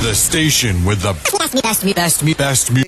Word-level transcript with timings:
The 0.00 0.14
station 0.14 0.82
with 0.84 1.02
the 1.02 1.12
best, 1.12 1.54
me, 1.54 1.60
best, 1.60 1.84
me, 1.84 1.92
best, 1.92 2.22
me, 2.24 2.34
best, 2.34 2.72
me, 2.72 2.82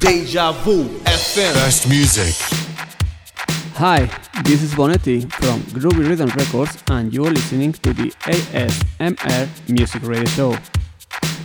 Deja 0.00 0.52
Vu 0.52 0.84
FM. 1.04 1.54
best 1.54 1.86
music. 1.88 2.34
Hi, 3.74 4.06
this 4.42 4.62
is 4.62 4.74
Bonetti 4.74 5.30
from 5.34 5.60
Groovy 5.78 6.08
Rhythm 6.08 6.30
Records, 6.30 6.82
and 6.90 7.12
you 7.12 7.26
are 7.26 7.30
listening 7.30 7.72
to 7.74 7.92
the 7.92 8.10
ASMR 8.22 9.68
Music 9.68 10.02
Radio 10.02 10.24
Show. 10.24 10.56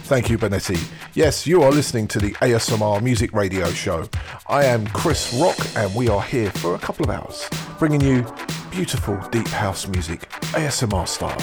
Thank 0.08 0.30
you, 0.30 0.38
Bonetti. 0.38 0.80
Yes, 1.14 1.46
you 1.46 1.62
are 1.62 1.72
listening 1.72 2.08
to 2.08 2.20
the 2.20 2.32
ASMR 2.36 3.02
Music 3.02 3.34
Radio 3.34 3.70
Show. 3.72 4.08
I 4.48 4.64
am 4.64 4.88
Chris 4.88 5.34
Rock, 5.34 5.58
and 5.76 5.94
we 5.94 6.08
are 6.08 6.22
here 6.22 6.52
for 6.52 6.76
a 6.76 6.80
couple 6.80 7.04
of 7.04 7.10
hours, 7.10 7.50
bringing 7.78 8.00
you 8.00 8.26
beautiful 8.72 9.18
deep 9.30 9.50
house 9.50 9.88
music, 9.90 10.30
ASMR 10.54 11.06
style. 11.06 11.42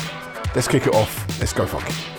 Let's 0.54 0.68
kick 0.68 0.86
it 0.86 0.94
off. 0.94 1.38
Let's 1.38 1.52
go 1.52 1.66
funky. 1.66 2.17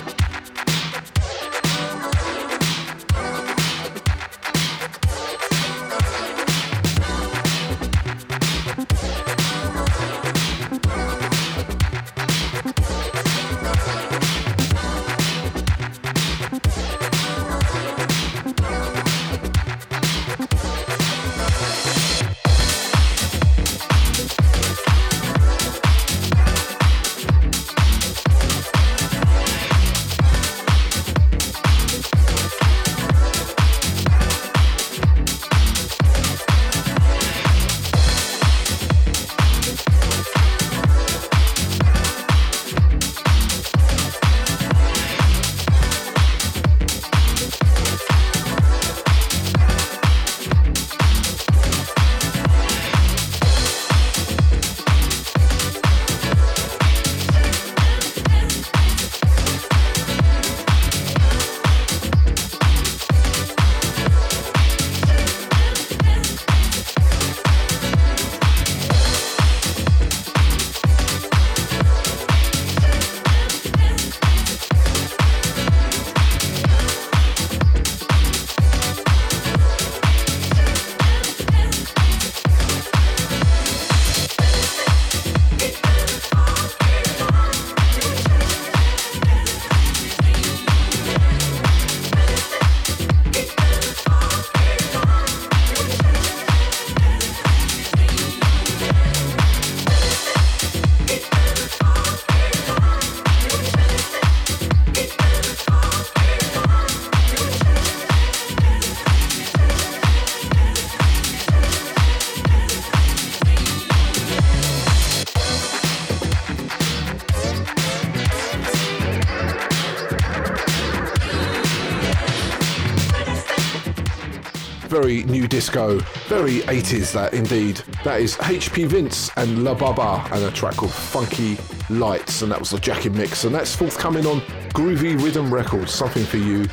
Disco, 125.59 125.99
very 126.29 126.59
80s 126.61 127.11
that 127.11 127.33
indeed. 127.33 127.81
That 128.05 128.21
is 128.21 128.37
HP 128.37 128.87
Vince 128.87 129.29
and 129.35 129.65
La 129.65 129.73
Baba 129.73 130.25
and 130.33 130.45
a 130.45 130.51
track 130.51 130.77
called 130.77 130.93
Funky 130.93 131.57
Lights, 131.89 132.43
and 132.43 132.51
that 132.53 132.57
was 132.61 132.69
the 132.69 132.79
Jackie 132.79 133.09
mix, 133.09 133.43
and 133.43 133.53
that's 133.53 133.75
forthcoming 133.75 134.25
on 134.25 134.39
Groovy 134.69 135.21
Rhythm 135.21 135.53
Records, 135.53 135.93
something 135.93 136.23
for 136.23 136.37
you. 136.37 136.65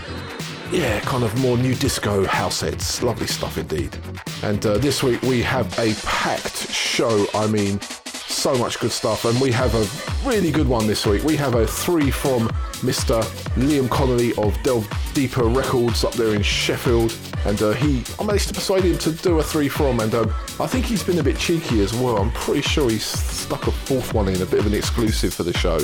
Yeah, 0.70 1.00
kind 1.00 1.24
of 1.24 1.36
more 1.40 1.58
new 1.58 1.74
disco 1.74 2.26
house 2.26 2.60
heads. 2.60 3.02
Lovely 3.02 3.26
stuff 3.26 3.58
indeed. 3.58 3.98
And 4.44 4.64
uh, 4.64 4.78
this 4.78 5.02
week 5.02 5.20
we 5.22 5.42
have 5.42 5.66
a 5.80 5.92
packed 6.04 6.70
show. 6.70 7.26
I 7.34 7.48
mean, 7.48 7.80
so 8.36 8.54
much 8.56 8.78
good 8.78 8.92
stuff, 8.92 9.24
and 9.24 9.40
we 9.40 9.50
have 9.50 9.74
a 9.74 10.28
really 10.28 10.52
good 10.52 10.68
one 10.68 10.86
this 10.86 11.04
week. 11.04 11.24
We 11.24 11.34
have 11.38 11.56
a 11.56 11.66
three 11.66 12.12
from 12.12 12.46
Mr. 12.82 13.20
Liam 13.56 13.90
Connolly 13.90 14.32
of 14.34 14.56
Delve 14.62 14.88
Deeper 15.12 15.44
Records 15.44 16.04
up 16.04 16.12
there 16.12 16.34
in 16.34 16.42
Sheffield, 16.42 17.10
and 17.46 17.62
uh, 17.62 17.72
he, 17.72 18.02
I 18.18 18.24
managed 18.24 18.48
to 18.48 18.54
persuade 18.54 18.82
him 18.82 18.98
to 18.98 19.12
do 19.12 19.38
a 19.38 19.42
three 19.42 19.68
from, 19.68 20.00
and 20.00 20.12
um, 20.14 20.34
I 20.58 20.66
think 20.66 20.84
he's 20.84 21.04
been 21.04 21.18
a 21.18 21.22
bit 21.22 21.38
cheeky 21.38 21.80
as 21.80 21.94
well. 21.94 22.18
I'm 22.18 22.32
pretty 22.32 22.62
sure 22.62 22.90
he's 22.90 23.04
stuck 23.04 23.68
a 23.68 23.70
fourth 23.70 24.12
one 24.14 24.28
in, 24.28 24.42
a 24.42 24.46
bit 24.46 24.58
of 24.58 24.66
an 24.66 24.74
exclusive 24.74 25.32
for 25.32 25.44
the 25.44 25.56
show. 25.56 25.78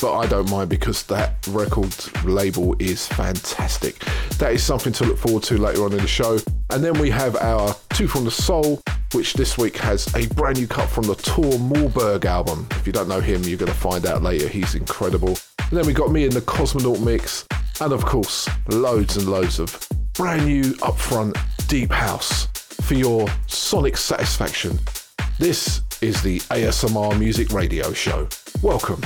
But 0.00 0.16
I 0.16 0.26
don't 0.26 0.48
mind 0.48 0.70
because 0.70 1.02
that 1.04 1.44
record 1.48 1.92
label 2.24 2.76
is 2.78 3.08
fantastic. 3.08 3.98
That 4.38 4.52
is 4.52 4.62
something 4.62 4.92
to 4.92 5.04
look 5.04 5.18
forward 5.18 5.42
to 5.44 5.58
later 5.58 5.84
on 5.84 5.92
in 5.92 5.98
the 5.98 6.06
show. 6.06 6.38
And 6.70 6.84
then 6.84 6.94
we 7.00 7.10
have 7.10 7.34
our 7.36 7.74
Two 7.90 8.06
from 8.06 8.24
the 8.24 8.30
Soul, 8.30 8.80
which 9.12 9.32
this 9.32 9.58
week 9.58 9.76
has 9.78 10.14
a 10.14 10.28
brand 10.34 10.58
new 10.58 10.68
cut 10.68 10.88
from 10.88 11.04
the 11.04 11.16
Tor 11.16 11.54
Morberg 11.54 12.26
album. 12.26 12.68
If 12.72 12.86
you 12.86 12.92
don't 12.92 13.08
know 13.08 13.20
him, 13.20 13.42
you're 13.42 13.58
going 13.58 13.72
to 13.72 13.78
find 13.78 14.06
out 14.06 14.22
later. 14.22 14.46
He's 14.46 14.76
incredible. 14.76 15.36
And 15.58 15.72
then 15.72 15.84
we 15.84 15.92
got 15.92 16.12
me 16.12 16.24
in 16.24 16.30
the 16.30 16.42
Cosmonaut 16.42 17.04
mix. 17.04 17.44
And 17.80 17.92
of 17.92 18.04
course, 18.04 18.48
loads 18.68 19.16
and 19.16 19.28
loads 19.28 19.58
of 19.58 19.87
brand 20.18 20.44
new 20.44 20.64
upfront 20.78 21.32
deep 21.68 21.92
house 21.92 22.46
for 22.82 22.94
your 22.94 23.28
sonic 23.46 23.96
satisfaction. 23.96 24.76
This 25.38 25.82
is 26.02 26.20
the 26.22 26.40
ASMR 26.40 27.16
Music 27.16 27.52
Radio 27.52 27.92
Show. 27.92 28.28
Welcome. 28.60 29.00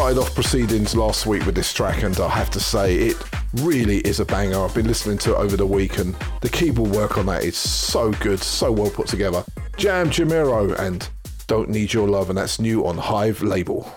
Started 0.00 0.18
off 0.18 0.34
proceedings 0.34 0.96
last 0.96 1.26
week 1.26 1.44
with 1.44 1.54
this 1.54 1.74
track, 1.74 2.04
and 2.04 2.18
I 2.20 2.28
have 2.30 2.48
to 2.52 2.58
say, 2.58 2.96
it 2.96 3.22
really 3.56 3.98
is 3.98 4.18
a 4.18 4.24
banger. 4.24 4.58
I've 4.58 4.74
been 4.74 4.86
listening 4.86 5.18
to 5.18 5.32
it 5.32 5.36
over 5.36 5.58
the 5.58 5.66
week, 5.66 5.98
and 5.98 6.16
the 6.40 6.48
keyboard 6.48 6.90
work 6.92 7.18
on 7.18 7.26
that 7.26 7.44
is 7.44 7.54
so 7.54 8.10
good, 8.12 8.40
so 8.40 8.72
well 8.72 8.88
put 8.88 9.08
together. 9.08 9.44
Jam 9.76 10.08
Jamiro 10.08 10.74
and 10.78 11.06
Don't 11.48 11.68
Need 11.68 11.92
Your 11.92 12.08
Love, 12.08 12.30
and 12.30 12.38
that's 12.38 12.58
new 12.58 12.86
on 12.86 12.96
Hive 12.96 13.42
label. 13.42 13.92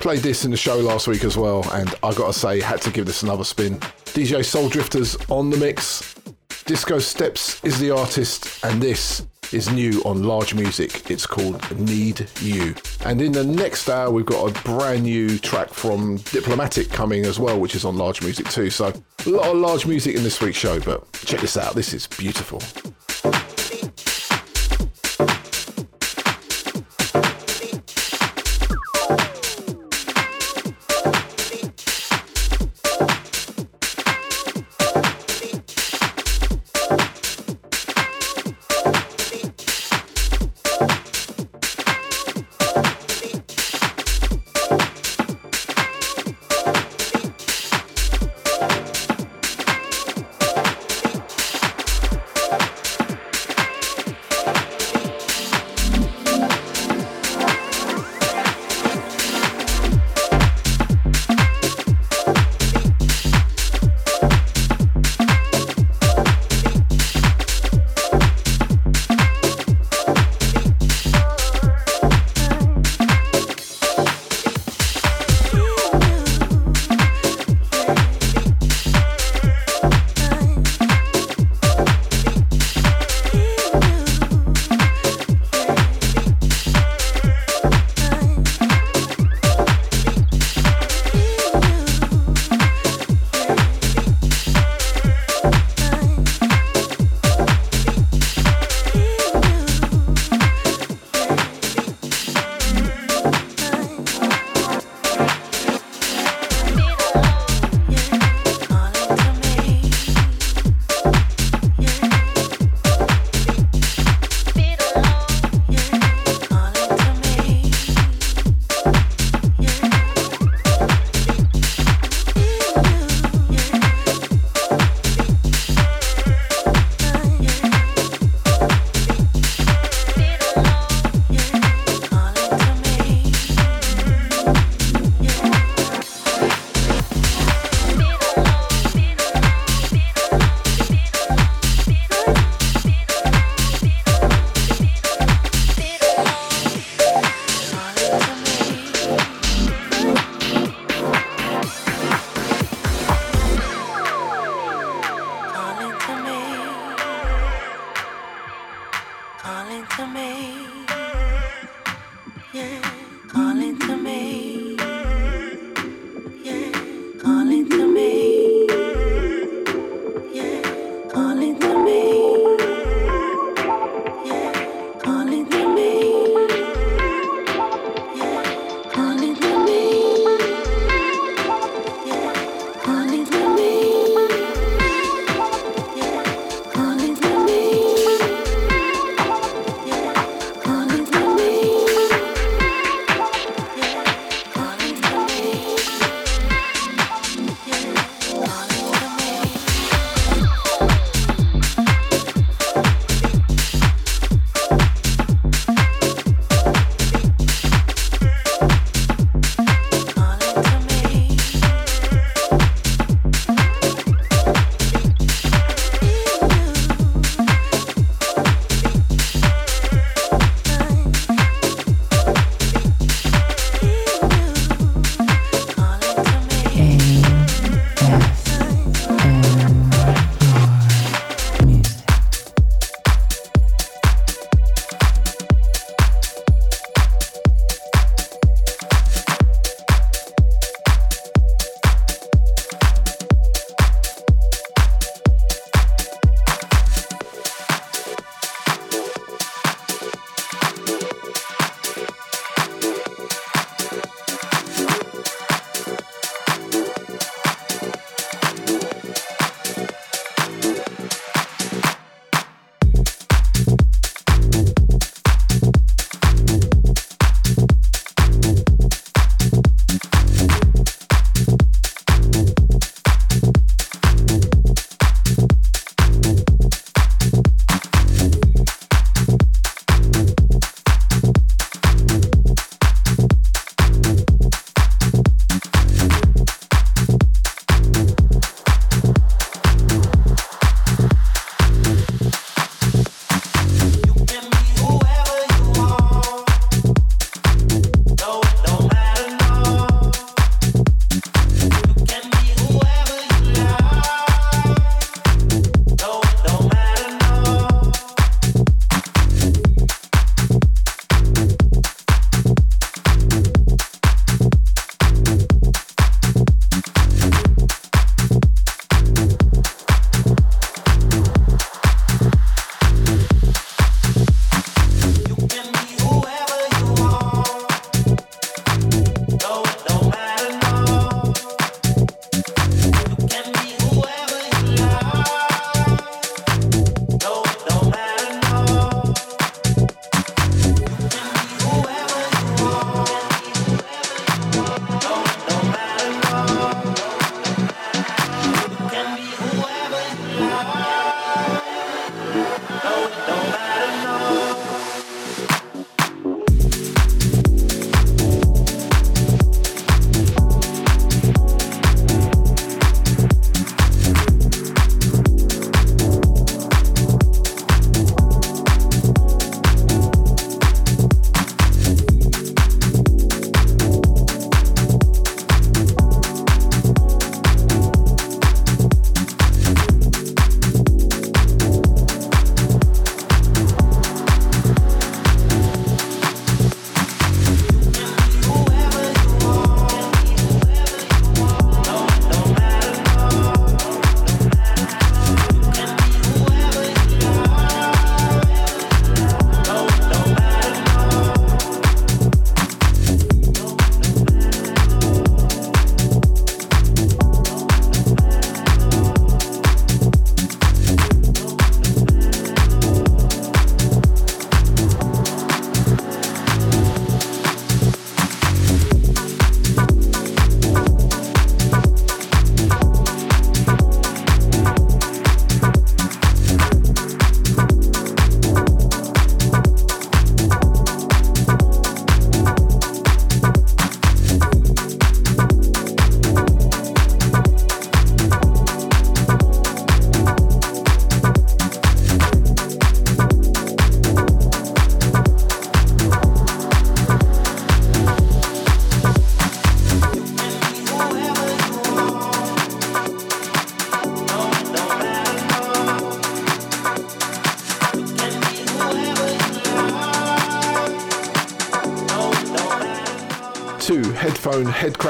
Played 0.00 0.22
this 0.22 0.44
in 0.44 0.50
the 0.50 0.56
show 0.56 0.78
last 0.78 1.06
week 1.06 1.22
as 1.22 1.36
well, 1.36 1.64
and 1.70 1.94
I 2.02 2.12
gotta 2.12 2.32
say, 2.32 2.58
had 2.58 2.82
to 2.82 2.90
give 2.90 3.06
this 3.06 3.22
another 3.22 3.44
spin. 3.44 3.78
DJ 4.06 4.44
Soul 4.44 4.68
Drifters 4.68 5.16
on 5.30 5.50
the 5.50 5.56
mix. 5.56 6.16
Disco 6.64 6.98
Steps 6.98 7.62
is 7.62 7.78
the 7.78 7.92
artist, 7.92 8.64
and 8.64 8.82
this 8.82 9.24
is 9.52 9.70
new 9.70 10.00
on 10.04 10.22
Large 10.22 10.54
Music. 10.54 11.10
It's 11.10 11.26
called 11.26 11.78
Need 11.78 12.28
You. 12.40 12.74
And 13.04 13.20
in 13.20 13.32
the 13.32 13.44
next 13.44 13.88
hour, 13.88 14.10
we've 14.10 14.26
got 14.26 14.48
a 14.48 14.62
brand 14.62 15.02
new 15.02 15.38
track 15.38 15.70
from 15.70 16.18
Diplomatic 16.32 16.90
coming 16.90 17.24
as 17.24 17.38
well, 17.38 17.58
which 17.58 17.74
is 17.74 17.84
on 17.84 17.96
Large 17.96 18.22
Music 18.22 18.48
too. 18.48 18.70
So 18.70 18.92
a 19.26 19.30
lot 19.30 19.48
of 19.48 19.56
Large 19.56 19.86
Music 19.86 20.14
in 20.16 20.22
this 20.22 20.40
week's 20.40 20.58
show, 20.58 20.80
but 20.80 21.10
check 21.12 21.40
this 21.40 21.56
out. 21.56 21.74
This 21.74 21.92
is 21.92 22.06
beautiful. 22.06 22.60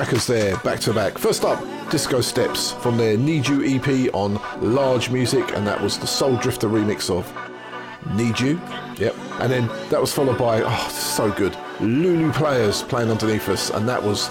Crackers 0.01 0.27
there, 0.27 0.57
back 0.61 0.81
to 0.81 0.95
back. 0.95 1.19
First 1.19 1.45
up, 1.45 1.63
Disco 1.91 2.23
Steps 2.23 2.73
from 2.73 2.97
their 2.97 3.19
Need 3.19 3.47
You 3.47 3.63
EP 3.63 4.09
on 4.15 4.41
Large 4.63 5.11
Music, 5.11 5.53
and 5.53 5.67
that 5.67 5.79
was 5.79 5.99
the 5.99 6.07
Soul 6.07 6.37
Drifter 6.39 6.69
remix 6.69 7.11
of 7.11 7.31
Need 8.17 8.41
You. 8.41 8.59
Yep. 8.97 9.15
And 9.41 9.53
then 9.53 9.69
that 9.91 10.01
was 10.01 10.11
followed 10.11 10.39
by, 10.39 10.63
oh, 10.65 10.89
so 10.89 11.31
good, 11.31 11.55
Lulu 11.81 12.33
Players 12.33 12.83
playing 12.83 13.11
underneath 13.11 13.47
us, 13.51 13.69
and 13.69 13.87
that 13.91 14.03
was 14.03 14.31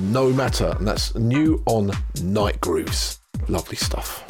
No 0.00 0.30
Matter, 0.30 0.74
and 0.78 0.88
that's 0.88 1.14
new 1.14 1.62
on 1.66 1.90
Night 2.22 2.58
Grooves. 2.62 3.20
Lovely 3.46 3.76
stuff. 3.76 4.24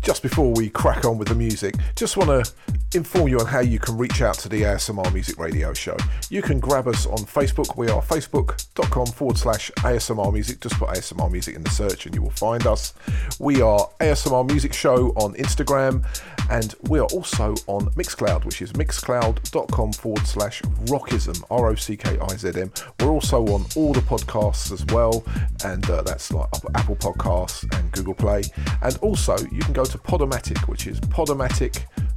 Just 0.00 0.20
before 0.20 0.52
we 0.52 0.68
crack 0.68 1.04
on 1.04 1.16
with 1.16 1.28
the 1.28 1.36
music, 1.36 1.76
just 1.94 2.16
want 2.16 2.44
to 2.44 2.52
inform 2.94 3.28
you 3.28 3.38
on 3.38 3.46
how 3.46 3.60
you 3.60 3.78
can 3.78 3.98
reach 3.98 4.22
out 4.22 4.34
to 4.38 4.48
the 4.48 4.62
ASMR 4.62 5.12
Music 5.12 5.38
Radio 5.38 5.74
Show. 5.74 5.96
You 6.30 6.40
can 6.40 6.58
grab 6.58 6.88
us 6.88 7.06
on 7.06 7.18
Facebook. 7.18 7.76
We 7.76 7.88
are 7.88 8.00
facebook.com 8.00 9.06
forward 9.08 9.36
slash 9.36 9.70
ASMR 9.78 10.32
Music. 10.32 10.60
Just 10.60 10.76
put 10.76 10.88
ASMR 10.90 11.30
Music 11.30 11.54
in 11.54 11.62
the 11.62 11.70
search 11.70 12.06
and 12.06 12.14
you 12.14 12.22
will 12.22 12.30
find 12.30 12.66
us. 12.66 12.94
We 13.38 13.60
are 13.60 13.88
ASMR 14.00 14.46
Music 14.46 14.72
Show 14.72 15.08
on 15.16 15.34
Instagram 15.34 16.04
and 16.50 16.74
we 16.88 16.98
are 16.98 17.06
also 17.06 17.54
on 17.66 17.90
Mixcloud, 17.90 18.46
which 18.46 18.62
is 18.62 18.72
mixcloud.com 18.72 19.92
forward 19.92 20.26
slash 20.26 20.62
rockism, 20.86 21.42
R 21.50 21.68
O 21.68 21.74
C 21.74 21.96
K 21.96 22.18
I 22.18 22.36
Z 22.36 22.52
M. 22.58 22.72
We're 23.00 23.10
also 23.10 23.44
on 23.48 23.66
all 23.76 23.92
the 23.92 24.00
podcasts 24.00 24.72
as 24.72 24.84
well, 24.86 25.24
and 25.64 25.88
uh, 25.90 26.00
that's 26.02 26.32
like 26.32 26.48
Apple 26.74 26.96
Podcasts 26.96 27.70
and 27.78 27.92
Google 27.92 28.14
Play. 28.14 28.44
And 28.80 28.96
also, 28.98 29.36
you 29.52 29.60
can 29.60 29.74
go 29.74 29.84
to 29.84 29.98
Podomatic, 29.98 30.68
which 30.68 30.86
is 30.86 31.00
podomatic.com. 31.00 32.07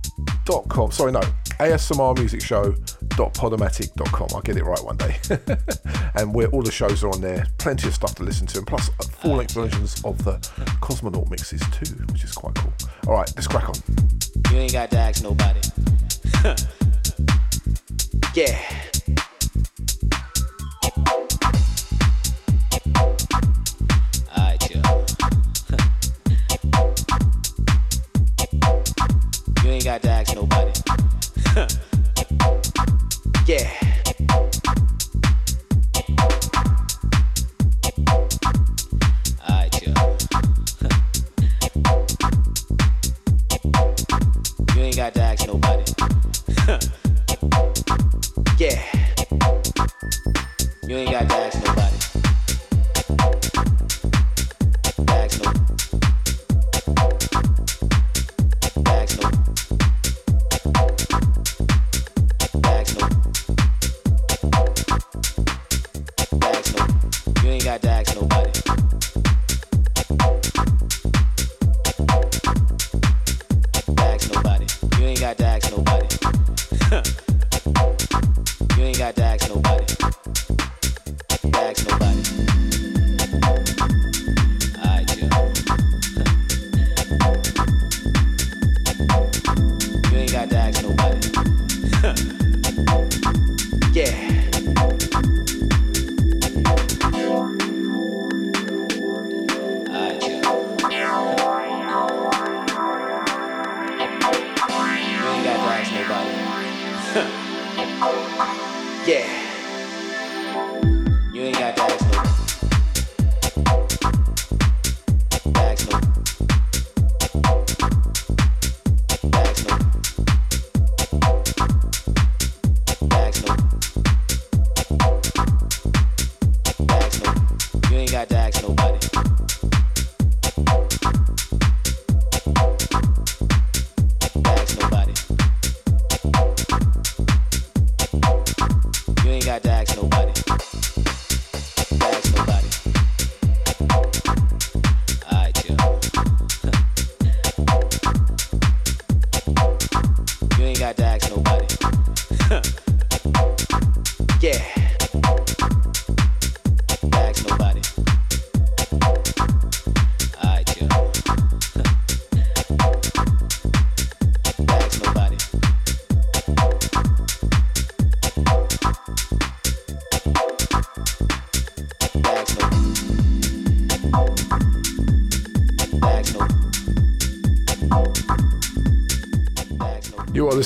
Sorry, 0.92 1.12
no, 1.12 1.22
asmrmusicshow.podomatic.com. 1.60 4.28
I'll 4.34 4.42
get 4.42 4.58
it 4.58 4.66
right 4.66 4.84
one 4.84 4.98
day. 4.98 5.16
and 6.16 6.34
where 6.34 6.48
all 6.48 6.62
the 6.62 6.72
shows 6.72 7.04
are 7.04 7.10
on 7.10 7.22
there, 7.22 7.46
plenty 7.58 7.88
of 7.88 7.94
stuff 7.94 8.16
to 8.16 8.24
listen 8.24 8.48
to, 8.48 8.58
and 8.58 8.68
plus 8.68 8.90
uh, 9.00 9.04
full 9.04 9.36
length 9.36 9.54
versions 9.54 10.04
of 10.04 10.22
the 10.24 10.34
Cosmonaut 10.82 11.30
mixes 11.30 11.62
too, 11.72 11.96
which 12.12 12.24
is 12.24 12.32
quite 12.34 12.56
cool. 12.56 12.74
All 13.08 13.14
right, 13.14 13.32
let's 13.36 13.48
crack 13.48 13.70
on. 13.70 13.76
You 14.52 14.58
ain't 14.58 14.74
got 14.74 14.90
to 14.92 14.98
ask 14.98 15.24
nobody. 15.24 15.62
yeah. 18.36 18.60
You 29.64 29.70
ain't 29.70 29.84
got 29.84 30.02
to 30.02 30.10
ask 30.10 30.36
nobody. 30.36 30.72
yeah. 33.46 33.70
Alright, 39.48 39.82
y'all. 39.84 40.18
You 44.76 44.82
ain't 44.82 44.96
got 44.96 45.14
to 45.14 45.22
ask 45.22 45.46
nobody. 45.48 45.84
yeah. 48.58 48.82
You 50.88 50.96
ain't 50.98 51.12
got 51.12 51.30
to 51.30 51.36
ask 51.36 51.64
nobody. 51.66 51.91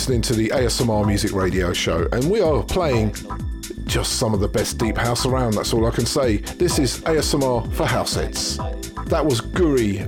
Listening 0.05 0.21
to 0.21 0.35
the 0.35 0.49
ASMR 0.49 1.03
Music 1.07 1.31
Radio 1.31 1.73
Show, 1.73 2.07
and 2.11 2.29
we 2.29 2.39
are 2.39 2.61
playing 2.61 3.15
just 3.85 4.19
some 4.19 4.35
of 4.35 4.39
the 4.39 4.47
best 4.47 4.77
deep 4.77 4.95
house 4.95 5.25
around. 5.25 5.55
That's 5.55 5.73
all 5.73 5.87
I 5.87 5.89
can 5.89 6.05
say. 6.05 6.37
This 6.37 6.77
is 6.77 7.01
ASMR 7.05 7.73
for 7.73 7.87
house 7.87 8.13
heads. 8.13 8.57
That 9.07 9.25
was 9.25 9.41
Guri 9.41 10.01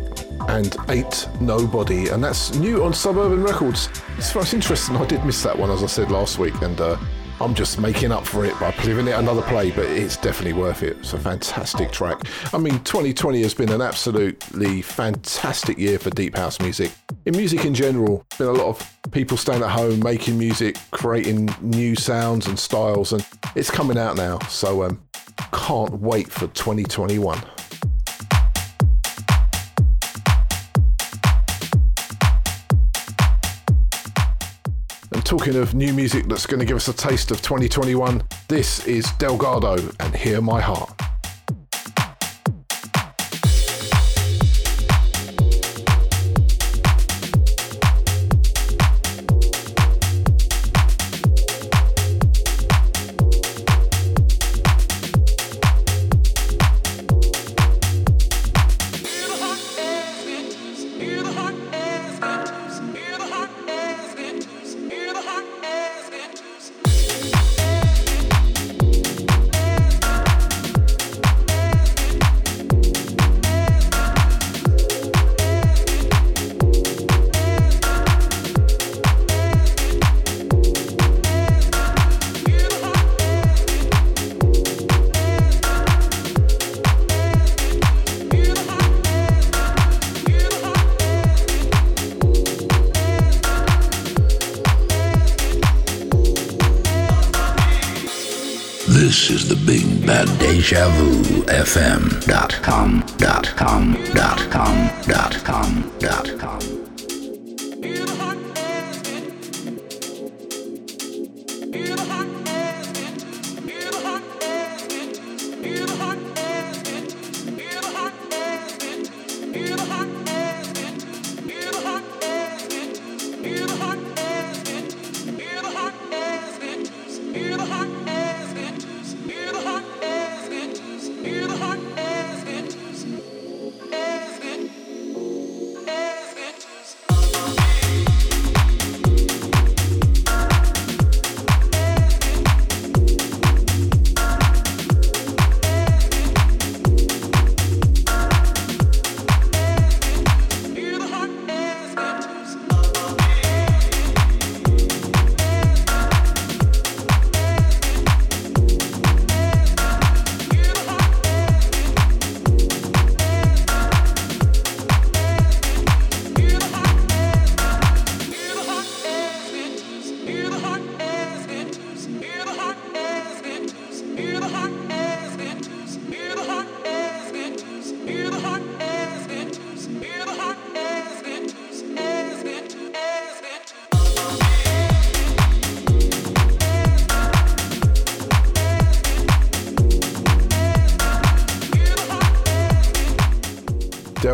and 0.50 0.76
Ain't 0.92 1.28
Nobody, 1.42 2.10
and 2.10 2.24
that's 2.24 2.54
new 2.54 2.84
on 2.84 2.94
Suburban 2.94 3.42
Records. 3.42 3.90
It's, 4.20 4.36
it's 4.36 4.54
interesting. 4.54 4.96
I 4.98 5.06
did 5.08 5.26
miss 5.26 5.42
that 5.42 5.58
one, 5.58 5.72
as 5.72 5.82
I 5.82 5.88
said 5.88 6.12
last 6.12 6.38
week, 6.38 6.62
and 6.62 6.80
uh, 6.80 6.96
I'm 7.42 7.56
just 7.56 7.80
making 7.80 8.12
up 8.12 8.28
for 8.28 8.46
it 8.46 8.60
by 8.60 8.74
giving 8.84 9.08
it 9.08 9.16
another 9.16 9.42
play, 9.42 9.72
but 9.72 9.86
it's 9.86 10.16
definitely 10.16 10.54
worth 10.54 10.84
it. 10.84 10.98
It's 10.98 11.14
a 11.14 11.18
fantastic 11.18 11.92
track. 11.92 12.22
I 12.54 12.60
mean, 12.60 12.84
2020 12.84 13.42
has 13.42 13.56
been 13.56 13.72
an 13.72 13.82
absolutely 13.82 14.84
fantastic 14.84 15.80
year 15.80 15.98
for 15.98 16.12
deep 16.12 16.36
house 16.36 16.60
music. 16.60 16.92
In 17.26 17.36
music 17.36 17.66
in 17.66 17.74
general, 17.74 18.24
been 18.38 18.48
a 18.48 18.52
lot 18.52 18.68
of 18.68 18.97
people 19.18 19.36
staying 19.36 19.64
at 19.64 19.72
home, 19.72 20.00
making 20.04 20.38
music, 20.38 20.78
creating 20.92 21.50
new 21.60 21.96
sounds 21.96 22.46
and 22.46 22.60
styles, 22.60 23.14
and 23.14 23.26
it's 23.56 23.72
coming 23.72 23.98
out 23.98 24.16
now. 24.16 24.38
So, 24.42 24.84
um, 24.84 25.02
can't 25.52 25.92
wait 26.00 26.30
for 26.30 26.46
2021. 26.50 27.42
And 35.12 35.26
talking 35.26 35.56
of 35.56 35.74
new 35.74 35.94
music 35.94 36.28
that's 36.28 36.46
going 36.46 36.60
to 36.60 36.66
give 36.68 36.78
us 36.78 36.88
a 36.88 36.94
taste 36.94 37.32
of 37.32 37.42
2021, 37.42 38.22
this 38.48 38.86
is 38.86 39.12
Delgado 39.14 39.78
and 40.00 40.16
Hear 40.16 40.42
My 40.42 40.62
Heart. 40.62 41.07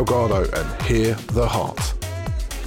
Delgado 0.04 0.44
and 0.60 0.82
Hear 0.82 1.14
the 1.32 1.48
Heart. 1.48 1.94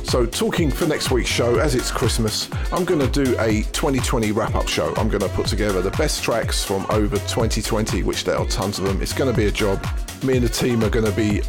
So, 0.05 0.25
talking 0.25 0.71
for 0.71 0.87
next 0.87 1.11
week's 1.11 1.29
show, 1.29 1.59
as 1.59 1.75
it's 1.75 1.91
Christmas, 1.91 2.49
I'm 2.73 2.87
going 2.87 3.01
to 3.01 3.09
do 3.09 3.37
a 3.39 3.63
2020 3.73 4.33
wrap 4.33 4.55
up 4.55 4.69
show. 4.69 4.95
I'm 4.97 5.09
going 5.09 5.21
to 5.21 5.29
put 5.29 5.47
together 5.47 5.83
the 5.83 5.91
best 5.93 6.23
tracks 6.23 6.65
from 6.65 6.87
over 6.89 7.17
2020, 7.17 8.05
which 8.05 8.25
there 8.25 8.39
are 8.39 8.47
tons 8.47 8.79
of 8.79 8.87
them. 8.87 9.03
It's 9.03 9.13
going 9.13 9.31
to 9.31 9.37
be 9.37 9.47
a 9.47 9.51
job. 9.51 9.85
Me 10.23 10.37
and 10.37 10.47
the 10.47 10.49
team 10.49 10.83
are 10.83 10.89
going 10.89 11.05
to 11.05 11.13
be 11.13 11.43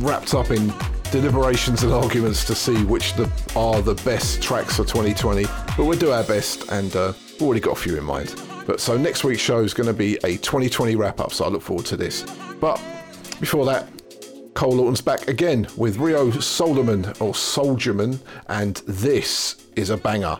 wrapped 0.00 0.34
up 0.34 0.50
in 0.50 0.70
deliberations 1.10 1.84
and 1.84 1.92
arguments 2.04 2.44
to 2.44 2.54
see 2.54 2.84
which 2.84 3.14
the, 3.14 3.30
are 3.56 3.80
the 3.80 3.94
best 4.04 4.42
tracks 4.42 4.76
for 4.76 4.84
2020. 4.84 5.44
But 5.44 5.84
we'll 5.84 5.98
do 5.98 6.10
our 6.10 6.24
best, 6.24 6.70
and 6.70 6.94
uh, 6.94 7.14
we've 7.32 7.42
already 7.42 7.60
got 7.60 7.78
a 7.78 7.80
few 7.80 7.96
in 7.96 8.04
mind. 8.04 8.34
But 8.66 8.78
so 8.78 8.98
next 8.98 9.24
week's 9.24 9.40
show 9.40 9.60
is 9.60 9.72
going 9.72 9.86
to 9.86 9.94
be 9.94 10.16
a 10.24 10.36
2020 10.36 10.96
wrap 10.96 11.18
up, 11.18 11.32
so 11.32 11.46
I 11.46 11.48
look 11.48 11.62
forward 11.62 11.86
to 11.86 11.96
this. 11.96 12.26
But 12.60 12.76
before 13.40 13.64
that, 13.66 13.88
Cole 14.54 14.72
Lawton's 14.72 15.00
back 15.00 15.28
again 15.28 15.66
with 15.76 15.98
Rio 15.98 16.30
Solderman 16.30 17.08
or 17.20 17.32
Soldierman, 17.32 18.18
and 18.48 18.76
this 18.86 19.66
is 19.76 19.90
a 19.90 19.96
banger. 19.96 20.38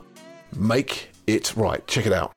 Make 0.56 1.10
it 1.26 1.56
right. 1.56 1.86
Check 1.86 2.06
it 2.06 2.12
out. 2.12 2.32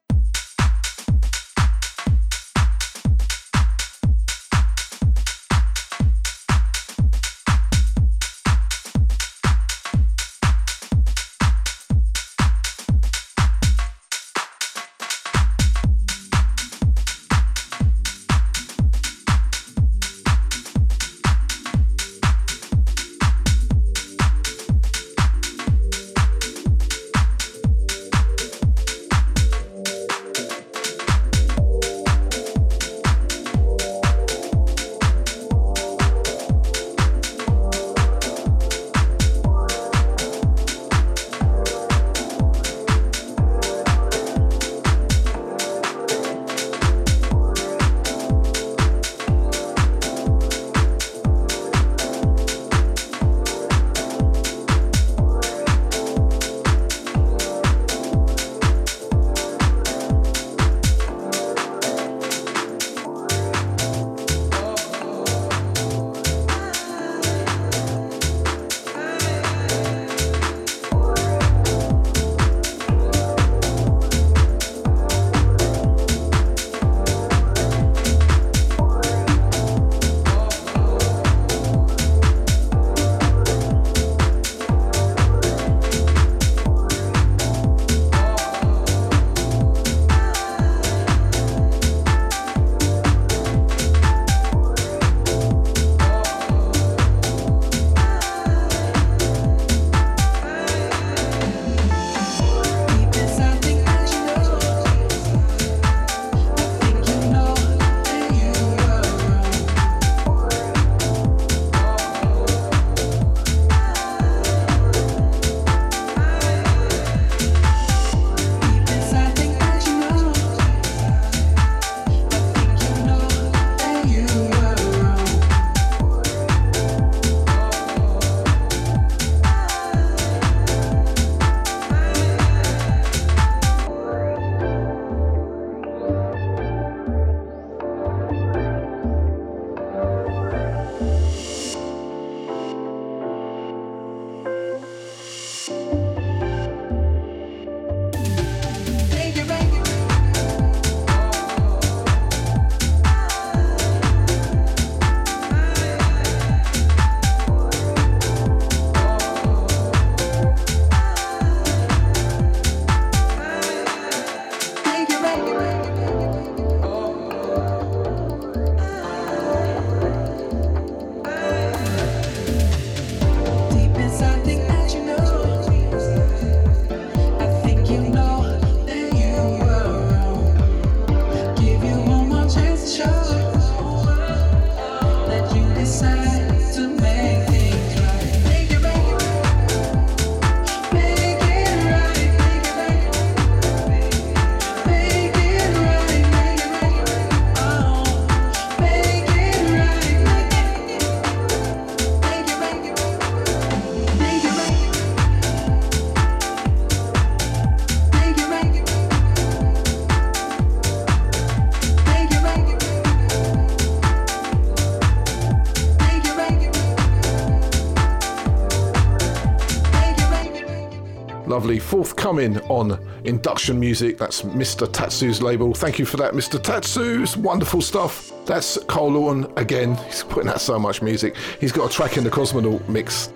Forthcoming 222.34 222.60
on 222.68 223.00
Induction 223.26 223.80
Music. 223.80 224.18
That's 224.18 224.42
Mr. 224.42 224.92
Tatsu's 224.92 225.40
label. 225.40 225.72
Thank 225.72 226.00
you 226.00 226.06
for 226.06 226.18
that, 226.18 226.34
Mr. 226.34 226.62
Tatsu. 226.62 227.22
It's 227.22 227.38
wonderful 227.38 227.80
stuff. 227.80 228.32
That's 228.48 228.80
Cole 228.86 229.12
Lawton 229.12 229.54
again. 229.56 229.96
He's 230.08 230.24
putting 230.24 230.50
out 230.50 230.60
so 230.60 230.80
much 230.80 231.04
music. 231.04 231.36
He's 231.62 231.72
got 231.72 231.92
a 231.92 231.94
track 231.94 232.18
in 232.18 232.24
the 232.24 232.32
Cosmonaut 232.32 232.90
mix 232.90 233.32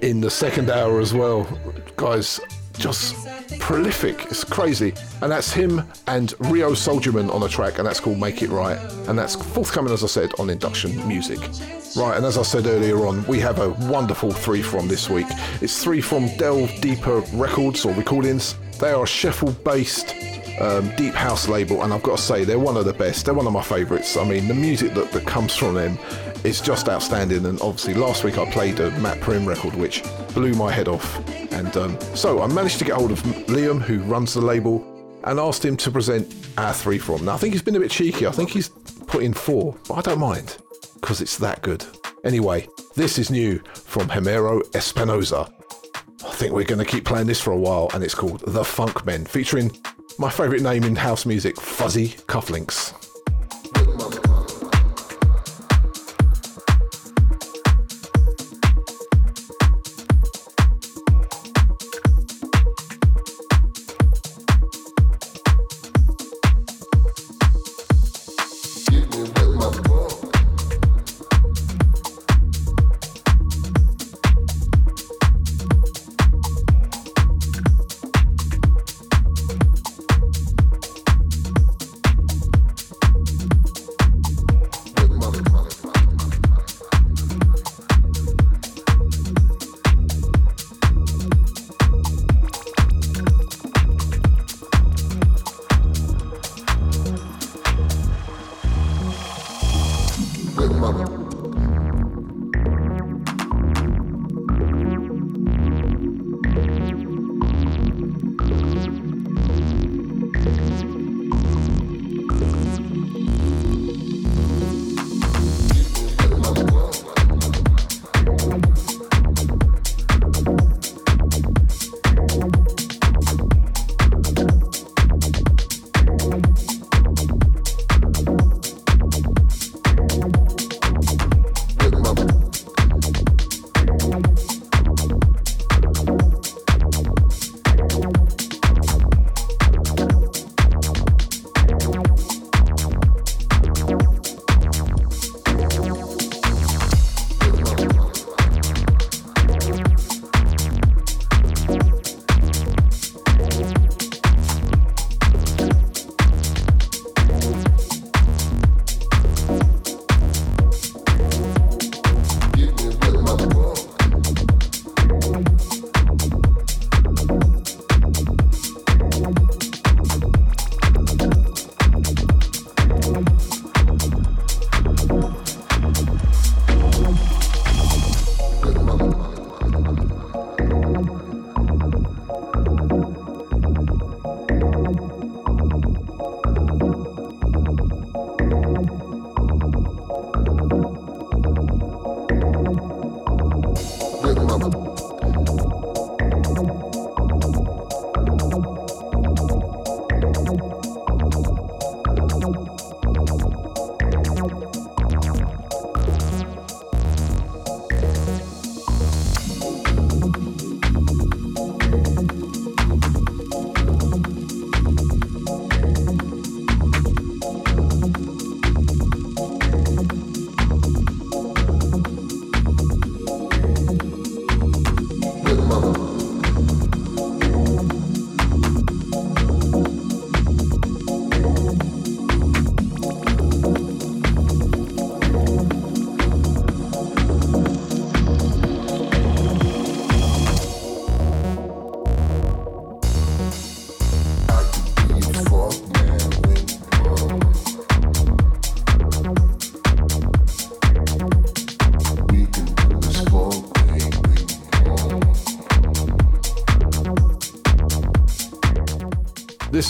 in 0.00 0.20
the 0.20 0.28
second 0.28 0.70
hour 0.70 0.98
as 0.98 1.14
well. 1.14 1.46
Guys, 1.96 2.40
just 2.78 3.14
prolific. 3.60 4.24
It's 4.24 4.42
crazy. 4.42 4.92
And 5.20 5.30
that's 5.30 5.52
him 5.52 5.82
and 6.08 6.34
Rio 6.50 6.72
Soldierman 6.72 7.32
on 7.32 7.44
a 7.44 7.48
track, 7.48 7.78
and 7.78 7.86
that's 7.86 8.00
called 8.00 8.18
Make 8.18 8.42
It 8.42 8.50
Right. 8.50 8.78
And 9.06 9.16
that's 9.16 9.36
forthcoming, 9.36 9.92
as 9.92 10.02
I 10.02 10.08
said, 10.08 10.32
on 10.40 10.50
Induction 10.50 11.06
Music. 11.06 11.38
Right, 11.94 12.16
and 12.16 12.24
as 12.24 12.38
I 12.38 12.42
said 12.42 12.66
earlier 12.66 13.06
on, 13.06 13.22
we 13.26 13.38
have 13.40 13.58
a 13.58 13.68
wonderful 13.90 14.30
three 14.30 14.62
from 14.62 14.88
this 14.88 15.10
week. 15.10 15.26
It's 15.60 15.84
three 15.84 16.00
from 16.00 16.26
Delve 16.38 16.80
Deeper 16.80 17.20
Records 17.34 17.84
or 17.84 17.92
recordings. 17.92 18.56
They 18.78 18.92
are 18.92 19.02
a 19.02 19.06
Sheffield 19.06 19.62
based 19.62 20.14
um, 20.58 20.90
deep 20.96 21.12
house 21.12 21.48
label, 21.48 21.82
and 21.82 21.92
I've 21.92 22.02
got 22.02 22.16
to 22.16 22.22
say, 22.22 22.44
they're 22.44 22.58
one 22.58 22.78
of 22.78 22.86
the 22.86 22.94
best. 22.94 23.26
They're 23.26 23.34
one 23.34 23.46
of 23.46 23.52
my 23.52 23.62
favourites. 23.62 24.16
I 24.16 24.24
mean, 24.24 24.48
the 24.48 24.54
music 24.54 24.94
that, 24.94 25.12
that 25.12 25.26
comes 25.26 25.54
from 25.54 25.74
them 25.74 25.98
is 26.44 26.62
just 26.62 26.88
outstanding. 26.88 27.44
And 27.44 27.60
obviously, 27.60 27.92
last 27.92 28.24
week 28.24 28.38
I 28.38 28.50
played 28.50 28.80
a 28.80 28.90
Matt 28.98 29.20
Prim 29.20 29.44
record, 29.44 29.74
which 29.74 30.02
blew 30.32 30.54
my 30.54 30.72
head 30.72 30.88
off. 30.88 31.18
And 31.52 31.76
um, 31.76 32.00
so 32.14 32.40
I 32.40 32.46
managed 32.46 32.78
to 32.78 32.86
get 32.86 32.94
hold 32.94 33.12
of 33.12 33.22
Liam, 33.48 33.82
who 33.82 33.98
runs 34.04 34.32
the 34.32 34.40
label, 34.40 34.82
and 35.24 35.38
asked 35.38 35.62
him 35.62 35.76
to 35.76 35.90
present 35.90 36.34
our 36.56 36.72
three 36.72 36.98
from. 36.98 37.26
Now, 37.26 37.34
I 37.34 37.36
think 37.36 37.52
he's 37.52 37.62
been 37.62 37.76
a 37.76 37.80
bit 37.80 37.90
cheeky. 37.90 38.26
I 38.26 38.32
think 38.32 38.48
he's 38.48 38.70
put 39.06 39.22
in 39.22 39.34
four, 39.34 39.76
but 39.86 39.94
I 39.94 40.00
don't 40.00 40.20
mind 40.20 40.56
because 41.02 41.20
it's 41.20 41.36
that 41.36 41.60
good. 41.60 41.84
Anyway, 42.24 42.66
this 42.94 43.18
is 43.18 43.30
new 43.30 43.58
from 43.74 44.08
Hemero 44.08 44.62
Espinosa. 44.74 45.52
I 46.24 46.30
think 46.30 46.54
we're 46.54 46.64
going 46.64 46.78
to 46.78 46.90
keep 46.90 47.04
playing 47.04 47.26
this 47.26 47.40
for 47.40 47.52
a 47.52 47.58
while, 47.58 47.90
and 47.92 48.02
it's 48.02 48.14
called 48.14 48.40
The 48.46 48.64
Funk 48.64 49.04
Men, 49.04 49.26
featuring 49.26 49.76
my 50.18 50.30
favourite 50.30 50.62
name 50.62 50.84
in 50.84 50.96
house 50.96 51.26
music, 51.26 51.60
Fuzzy 51.60 52.10
Cufflinks. 52.28 53.01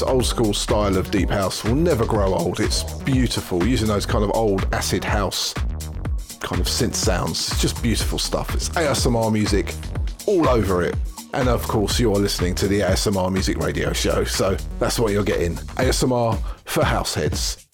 Old 0.03 0.25
school 0.25 0.55
style 0.55 0.97
of 0.97 1.11
deep 1.11 1.31
house 1.31 1.65
will 1.65 1.75
never 1.75 2.05
grow 2.05 2.35
old. 2.35 2.61
It's 2.61 2.83
beautiful, 3.03 3.67
using 3.67 3.89
those 3.89 4.07
kind 4.07 4.25
of 4.25 4.31
old 4.35 4.67
acid 4.73 5.05
house 5.05 5.55
kind 6.41 6.61
of 6.61 6.67
synth 6.67 6.95
sounds. 6.95 7.51
It's 7.53 7.61
just 7.61 7.83
beautiful 7.83 8.19
stuff. 8.19 8.55
It's 8.55 8.69
ASMR 8.71 9.33
music 9.33 9.75
all 10.27 10.49
over 10.49 10.83
it. 10.83 10.95
And 11.35 11.49
of 11.49 11.63
course, 11.63 11.99
you're 11.99 12.17
listening 12.17 12.55
to 12.57 12.69
the 12.69 12.81
ASMR 12.81 13.33
Music 13.33 13.57
Radio 13.57 13.93
Show, 13.95 14.25
so 14.25 14.57
that's 14.79 14.99
what 14.99 15.13
you're 15.13 15.25
getting. 15.25 15.55
ASMR 15.77 16.39
for 16.67 16.85
house 16.85 17.15
heads. 17.15 17.67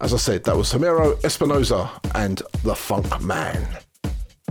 As 0.00 0.14
I 0.14 0.16
said, 0.16 0.44
that 0.44 0.56
was 0.56 0.72
Homero 0.72 1.22
Espinosa 1.22 1.90
and 2.14 2.40
The 2.62 2.74
Funk 2.74 3.20
Man. 3.20 3.66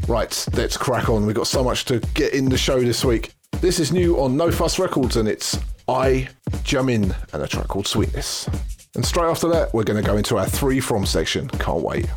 Right, 0.08 0.48
let's 0.54 0.78
crack 0.78 1.10
on. 1.10 1.26
We've 1.26 1.36
got 1.36 1.48
so 1.48 1.64
much 1.64 1.86
to 1.86 2.00
get 2.14 2.34
in 2.34 2.46
the 2.46 2.58
show 2.58 2.80
this 2.80 3.04
week. 3.04 3.34
This 3.60 3.80
is 3.80 3.92
new 3.92 4.20
on 4.20 4.38
No 4.38 4.52
Fuss 4.52 4.78
Records 4.78 5.16
and 5.16 5.28
it's 5.28 5.58
I 5.88 6.30
Jamin 6.64 7.16
and 7.34 7.44
a 7.44 7.48
track 7.48 7.68
called 7.68 7.88
Sweetness. 7.88 8.50
And 8.96 9.06
straight 9.06 9.30
after 9.30 9.48
that, 9.50 9.74
we're 9.74 9.84
going 9.84 10.02
to 10.02 10.08
go 10.08 10.18
into 10.18 10.38
our 10.38 10.46
three 10.46 10.80
from 10.80 11.06
section. 11.06 11.50
Can't 11.50 11.82
wait. 11.82 12.08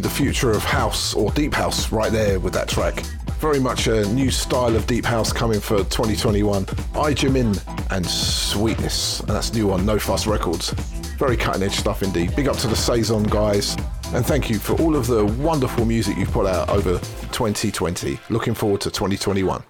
The 0.00 0.10
future 0.10 0.50
of 0.50 0.64
house 0.64 1.14
or 1.14 1.30
deep 1.32 1.54
house 1.54 1.92
right 1.92 2.12
there 2.12 2.40
with 2.40 2.52
that 2.54 2.68
track. 2.68 3.02
Very 3.38 3.60
much 3.60 3.86
a 3.86 4.04
new 4.12 4.30
style 4.30 4.74
of 4.74 4.86
deep 4.86 5.04
house 5.04 5.32
coming 5.32 5.60
for 5.60 5.78
2021. 5.78 6.62
I 6.62 7.14
Jimin 7.14 7.60
and 7.90 8.04
Sweetness, 8.04 9.20
and 9.20 9.28
that's 9.30 9.52
new 9.54 9.70
on 9.70 9.86
No 9.86 9.98
Fuss 9.98 10.26
Records. 10.26 10.70
Very 11.18 11.36
cutting 11.36 11.62
edge 11.62 11.76
stuff 11.76 12.02
indeed. 12.02 12.34
Big 12.34 12.48
up 12.48 12.56
to 12.58 12.66
the 12.66 12.76
Saison 12.76 13.22
guys, 13.24 13.76
and 14.12 14.26
thank 14.26 14.50
you 14.50 14.58
for 14.58 14.74
all 14.80 14.96
of 14.96 15.06
the 15.06 15.24
wonderful 15.24 15.84
music 15.84 16.16
you've 16.16 16.32
put 16.32 16.46
out 16.46 16.68
over 16.68 16.98
2020. 17.32 18.18
Looking 18.28 18.54
forward 18.54 18.80
to 18.82 18.90
2021. 18.90 19.62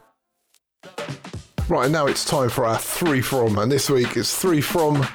Right, 1.69 1.85
and 1.85 1.93
now 1.93 2.07
it's 2.07 2.25
time 2.25 2.49
for 2.49 2.65
our 2.65 2.79
three 2.79 3.21
from, 3.21 3.59
and 3.59 3.71
this 3.71 3.91
week 3.91 4.17
it's 4.17 4.35
three 4.35 4.63
from 4.63 5.07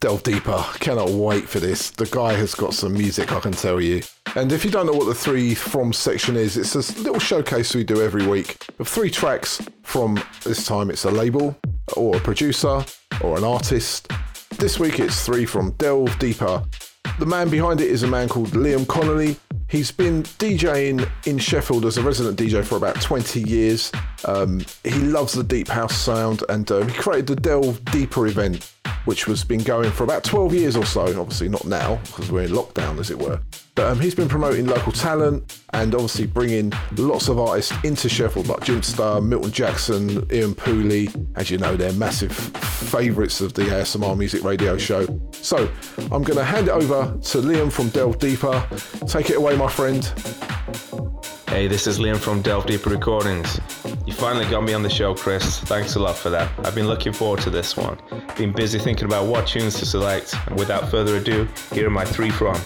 delve 0.00 0.22
deeper. 0.22 0.64
Cannot 0.80 1.10
wait 1.10 1.46
for 1.46 1.60
this. 1.60 1.90
The 1.90 2.06
guy 2.06 2.32
has 2.32 2.54
got 2.54 2.72
some 2.72 2.94
music, 2.94 3.32
I 3.32 3.40
can 3.40 3.52
tell 3.52 3.80
you. 3.80 4.00
And 4.36 4.52
if 4.52 4.64
you 4.64 4.70
don't 4.70 4.86
know 4.86 4.92
what 4.92 5.06
the 5.06 5.14
three 5.14 5.54
from 5.54 5.92
section 5.92 6.36
is, 6.36 6.56
it's 6.56 6.74
a 6.76 7.02
little 7.02 7.18
showcase 7.18 7.74
we 7.74 7.82
do 7.82 8.00
every 8.00 8.24
week 8.26 8.64
of 8.78 8.86
three 8.86 9.10
tracks 9.10 9.60
from 9.82 10.22
this 10.44 10.64
time 10.64 10.88
it's 10.88 11.04
a 11.04 11.10
label 11.10 11.58
or 11.96 12.16
a 12.16 12.20
producer 12.20 12.84
or 13.22 13.36
an 13.36 13.42
artist. 13.42 14.08
This 14.56 14.78
week 14.78 15.00
it's 15.00 15.26
three 15.26 15.44
from 15.44 15.72
Delve 15.72 16.16
Deeper. 16.20 16.64
The 17.18 17.26
man 17.26 17.48
behind 17.48 17.80
it 17.80 17.88
is 17.88 18.04
a 18.04 18.06
man 18.06 18.28
called 18.28 18.50
Liam 18.50 18.86
Connolly. 18.86 19.36
He's 19.68 19.90
been 19.90 20.22
DJing 20.22 21.10
in 21.26 21.38
Sheffield 21.38 21.84
as 21.84 21.98
a 21.98 22.02
resident 22.02 22.38
DJ 22.38 22.64
for 22.64 22.76
about 22.76 23.00
20 23.00 23.40
years. 23.42 23.90
Um, 24.24 24.64
he 24.84 25.00
loves 25.00 25.32
the 25.32 25.42
deep 25.42 25.66
house 25.66 25.96
sound 25.96 26.44
and 26.48 26.70
uh, 26.70 26.84
he 26.84 26.92
created 26.92 27.26
the 27.26 27.36
Delve 27.36 27.84
Deeper 27.86 28.28
event 28.28 28.72
which 29.04 29.24
has 29.24 29.44
been 29.44 29.62
going 29.62 29.90
for 29.90 30.04
about 30.04 30.24
12 30.24 30.54
years 30.54 30.76
or 30.76 30.84
so. 30.84 31.02
Obviously, 31.20 31.48
not 31.48 31.64
now 31.64 31.96
because 32.06 32.30
we're 32.30 32.42
in 32.42 32.50
lockdown, 32.50 32.98
as 32.98 33.10
it 33.10 33.18
were. 33.18 33.40
But 33.80 33.92
um, 33.92 33.98
he's 33.98 34.14
been 34.14 34.28
promoting 34.28 34.66
local 34.66 34.92
talent 34.92 35.58
and 35.72 35.94
obviously 35.94 36.26
bringing 36.26 36.70
lots 36.98 37.28
of 37.28 37.38
artists 37.38 37.72
into 37.82 38.10
Sheffield, 38.10 38.46
like 38.46 38.60
Jimpster, 38.60 39.24
Milton 39.24 39.50
Jackson, 39.50 40.30
Ian 40.30 40.54
Pooley. 40.54 41.08
As 41.34 41.50
you 41.50 41.56
know, 41.56 41.76
they're 41.76 41.94
massive 41.94 42.30
favourites 42.30 43.40
of 43.40 43.54
the 43.54 43.62
ASMR 43.62 44.18
Music 44.18 44.44
Radio 44.44 44.76
show. 44.76 45.06
So 45.32 45.72
I'm 45.96 46.22
going 46.22 46.36
to 46.36 46.44
hand 46.44 46.68
it 46.68 46.72
over 46.72 47.04
to 47.06 47.38
Liam 47.38 47.72
from 47.72 47.88
Delve 47.88 48.18
Deeper. 48.18 48.62
Take 49.06 49.30
it 49.30 49.38
away, 49.38 49.56
my 49.56 49.70
friend. 49.70 50.04
Hey, 51.48 51.66
this 51.66 51.86
is 51.86 51.98
Liam 51.98 52.18
from 52.18 52.42
Delve 52.42 52.66
Deeper 52.66 52.90
Recordings. 52.90 53.58
You 54.06 54.12
finally 54.12 54.44
got 54.50 54.62
me 54.62 54.74
on 54.74 54.82
the 54.82 54.90
show, 54.90 55.14
Chris. 55.14 55.58
Thanks 55.60 55.94
a 55.94 56.00
lot 56.00 56.18
for 56.18 56.28
that. 56.28 56.52
I've 56.66 56.74
been 56.74 56.86
looking 56.86 57.14
forward 57.14 57.40
to 57.40 57.50
this 57.50 57.78
one. 57.78 57.98
Been 58.36 58.52
busy 58.52 58.78
thinking 58.78 59.06
about 59.06 59.26
what 59.26 59.46
tunes 59.46 59.78
to 59.78 59.86
select, 59.86 60.34
and 60.48 60.58
without 60.58 60.90
further 60.90 61.16
ado, 61.16 61.48
here 61.72 61.86
are 61.86 61.90
my 61.90 62.04
three 62.04 62.30
from. 62.30 62.60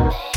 Yeah. 0.00 0.29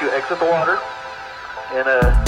You 0.00 0.10
exit 0.12 0.38
the 0.38 0.46
water 0.46 0.78
in 1.72 1.86
a 1.86 2.19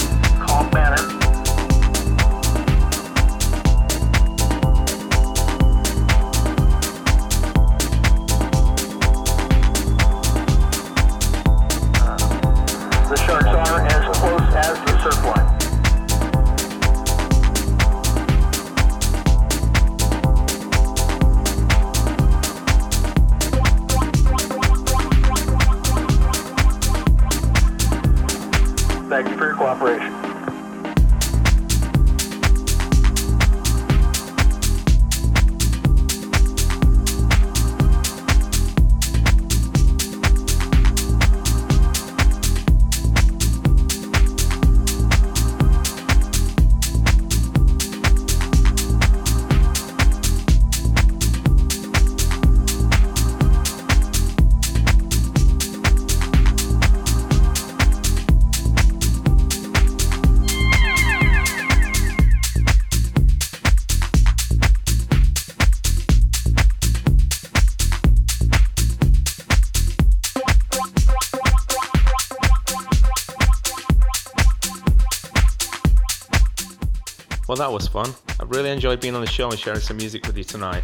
was 77.83 78.07
fun. 78.07 78.35
I 78.39 78.43
really 78.45 78.69
enjoyed 78.69 79.01
being 79.01 79.15
on 79.15 79.21
the 79.21 79.27
show 79.27 79.49
and 79.49 79.59
sharing 79.59 79.79
some 79.79 79.97
music 79.97 80.25
with 80.25 80.37
you 80.37 80.43
tonight. 80.43 80.83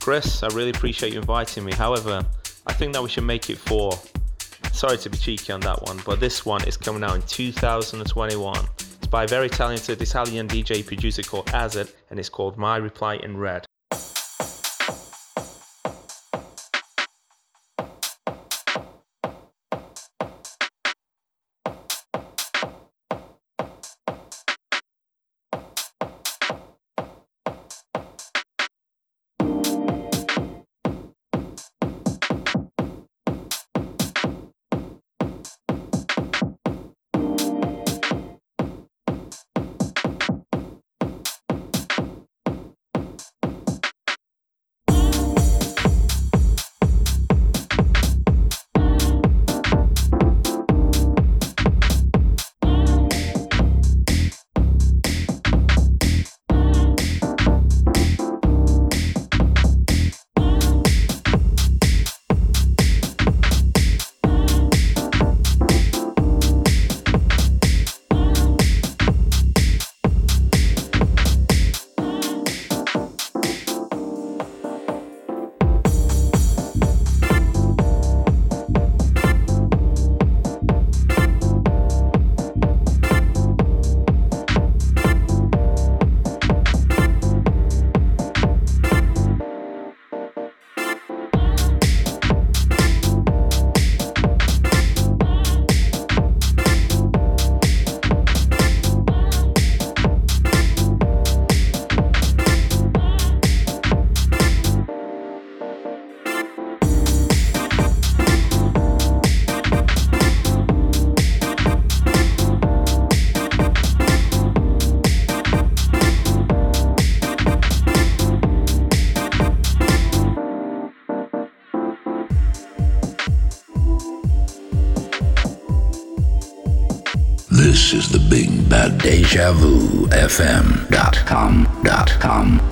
Chris, 0.00 0.42
I 0.42 0.48
really 0.48 0.70
appreciate 0.70 1.12
you 1.12 1.18
inviting 1.18 1.64
me. 1.64 1.72
However, 1.72 2.24
I 2.66 2.72
think 2.72 2.92
that 2.92 3.02
we 3.02 3.08
should 3.08 3.24
make 3.24 3.50
it 3.50 3.58
four. 3.58 3.92
Sorry 4.72 4.98
to 4.98 5.10
be 5.10 5.16
cheeky 5.16 5.52
on 5.52 5.60
that 5.60 5.82
one, 5.82 6.00
but 6.04 6.20
this 6.20 6.46
one 6.46 6.62
is 6.68 6.76
coming 6.76 7.02
out 7.02 7.16
in 7.16 7.22
2021. 7.22 8.56
It's 8.78 9.06
by 9.06 9.24
a 9.24 9.26
very 9.26 9.48
talented 9.48 10.00
Italian 10.00 10.46
DJ 10.48 10.86
producer 10.86 11.22
called 11.22 11.46
Azet, 11.46 11.92
and 12.10 12.18
it's 12.18 12.28
called 12.28 12.56
My 12.56 12.76
Reply 12.76 13.16
in 13.16 13.36
Red. 13.36 13.67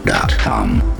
Bad 0.06 0.95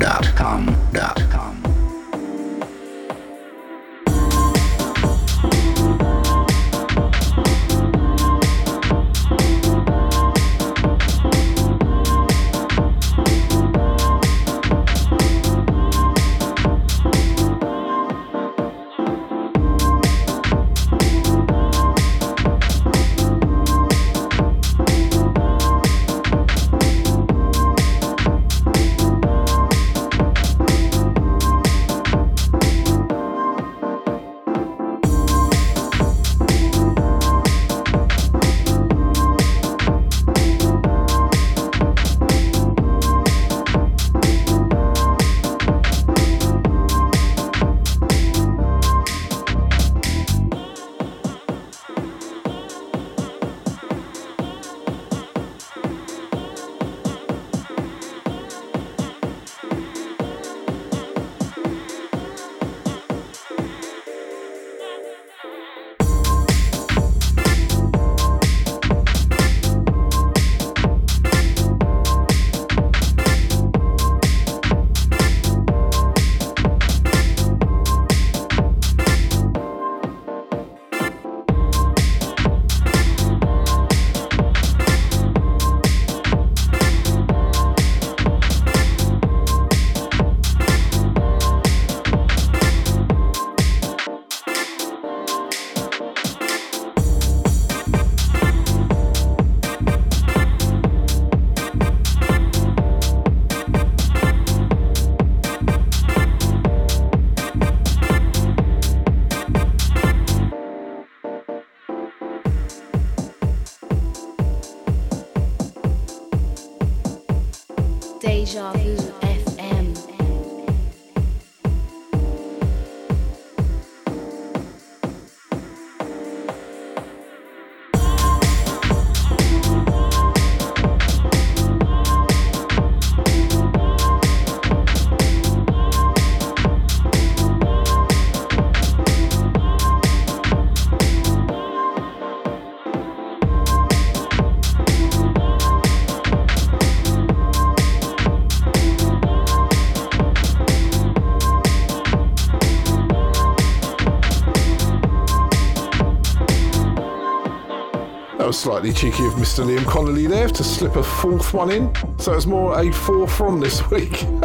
That 158.47 158.51
was 158.51 158.61
slightly 158.61 158.93
cheeky 158.93 159.27
of 159.27 159.33
Mr. 159.33 159.67
Liam 159.67 159.85
Connolly 159.87 160.29
there 160.29 160.47
to 160.47 160.63
slip 160.63 160.95
a 160.95 161.03
fourth 161.03 161.53
one 161.53 161.73
in. 161.73 161.93
So 162.17 162.33
it's 162.33 162.47
more 162.47 162.79
a 162.79 162.93
four 162.93 163.27
from 163.27 163.59
this 163.59 163.91
week. 163.91 164.23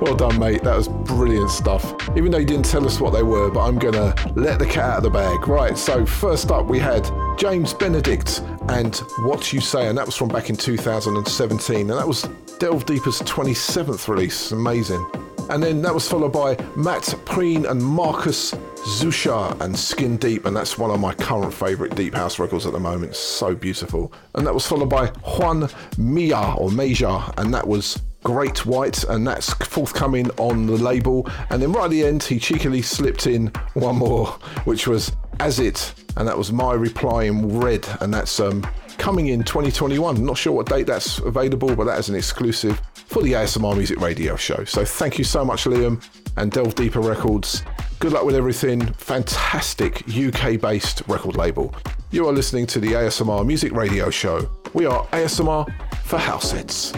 well 0.00 0.14
done, 0.14 0.38
mate. 0.38 0.62
That 0.62 0.76
was 0.76 0.86
brilliant 0.86 1.50
stuff. 1.50 1.92
Even 2.16 2.30
though 2.30 2.38
you 2.38 2.46
didn't 2.46 2.66
tell 2.66 2.86
us 2.86 3.00
what 3.00 3.12
they 3.12 3.24
were, 3.24 3.50
but 3.50 3.64
I'm 3.66 3.80
going 3.80 3.94
to 3.94 4.32
let 4.36 4.60
the 4.60 4.64
cat 4.66 4.84
out 4.90 4.96
of 4.98 5.02
the 5.02 5.10
bag. 5.10 5.48
Right, 5.48 5.76
so 5.76 6.06
first 6.06 6.52
up 6.52 6.66
we 6.66 6.78
had 6.78 7.10
James 7.36 7.74
Benedict 7.74 8.42
and 8.68 8.94
What 9.24 9.52
You 9.52 9.60
Say, 9.60 9.88
and 9.88 9.98
that 9.98 10.06
was 10.06 10.14
from 10.14 10.28
back 10.28 10.48
in 10.48 10.54
2017. 10.54 11.90
And 11.90 11.98
that 11.98 12.06
was 12.06 12.28
Delve 12.60 12.86
Deeper's 12.86 13.20
27th 13.22 14.06
release. 14.06 14.52
Amazing. 14.52 15.04
And 15.50 15.62
then 15.62 15.82
that 15.82 15.94
was 15.94 16.08
followed 16.08 16.32
by 16.32 16.56
Matt 16.76 17.14
Preen 17.24 17.66
and 17.66 17.82
Marcus 17.82 18.52
Zusha 18.84 19.58
and 19.60 19.78
Skin 19.78 20.16
Deep, 20.16 20.46
and 20.46 20.56
that's 20.56 20.76
one 20.78 20.90
of 20.90 21.00
my 21.00 21.14
current 21.14 21.52
favourite 21.52 21.94
deep 21.94 22.14
house 22.14 22.38
records 22.38 22.66
at 22.66 22.72
the 22.72 22.80
moment. 22.80 23.14
So 23.14 23.54
beautiful. 23.54 24.12
And 24.34 24.46
that 24.46 24.54
was 24.54 24.66
followed 24.66 24.90
by 24.90 25.06
Juan 25.06 25.68
Mia 25.96 26.54
or 26.58 26.70
Meja, 26.70 27.32
and 27.38 27.52
that 27.54 27.66
was 27.66 28.00
Great 28.22 28.64
White, 28.64 29.04
and 29.04 29.26
that's 29.26 29.52
forthcoming 29.54 30.30
on 30.38 30.66
the 30.66 30.78
label. 30.78 31.28
And 31.50 31.62
then 31.62 31.72
right 31.72 31.84
at 31.84 31.90
the 31.90 32.04
end, 32.04 32.22
he 32.22 32.38
cheekily 32.38 32.82
slipped 32.82 33.26
in 33.26 33.48
one 33.74 33.96
more, 33.96 34.28
which 34.64 34.86
was 34.86 35.12
As 35.40 35.60
It, 35.60 35.94
and 36.16 36.26
that 36.26 36.36
was 36.36 36.52
my 36.52 36.72
reply 36.72 37.24
in 37.24 37.60
red, 37.60 37.86
and 38.00 38.12
that's 38.12 38.40
um, 38.40 38.66
coming 38.98 39.28
in 39.28 39.42
2021. 39.42 40.24
Not 40.24 40.38
sure 40.38 40.52
what 40.52 40.66
date 40.66 40.86
that's 40.86 41.18
available, 41.18 41.74
but 41.74 41.84
that 41.84 41.98
is 41.98 42.08
an 42.08 42.14
exclusive 42.14 42.80
for 42.94 43.22
the 43.22 43.32
ASMR 43.32 43.76
Music 43.76 44.00
Radio 44.00 44.36
Show. 44.36 44.64
So 44.64 44.84
thank 44.84 45.18
you 45.18 45.24
so 45.24 45.44
much, 45.44 45.64
Liam, 45.64 46.02
and 46.36 46.50
Delve 46.50 46.74
Deeper 46.74 47.00
Records. 47.00 47.62
Good 47.98 48.12
luck 48.12 48.24
with 48.24 48.34
everything. 48.34 48.84
Fantastic 48.94 50.02
UK 50.08 50.60
based 50.60 51.02
record 51.06 51.36
label. 51.36 51.74
You 52.10 52.26
are 52.28 52.32
listening 52.32 52.66
to 52.68 52.80
the 52.80 52.92
ASMR 52.92 53.46
Music 53.46 53.72
Radio 53.72 54.10
Show. 54.10 54.50
We 54.72 54.86
are 54.86 55.04
ASMR 55.06 55.72
for 56.04 56.18
house 56.18 56.50
hits. 56.50 56.92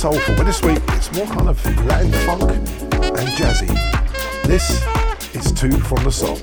Soulful, 0.00 0.34
but 0.34 0.44
this 0.46 0.62
week 0.62 0.78
it's 0.96 1.12
more 1.12 1.26
kind 1.26 1.46
of 1.46 1.62
Latin 1.84 2.10
funk 2.24 2.42
and 2.50 3.28
jazzy. 3.36 3.68
This 4.44 4.82
is 5.34 5.52
two 5.52 5.78
from 5.78 6.02
the 6.04 6.10
song. 6.10 6.38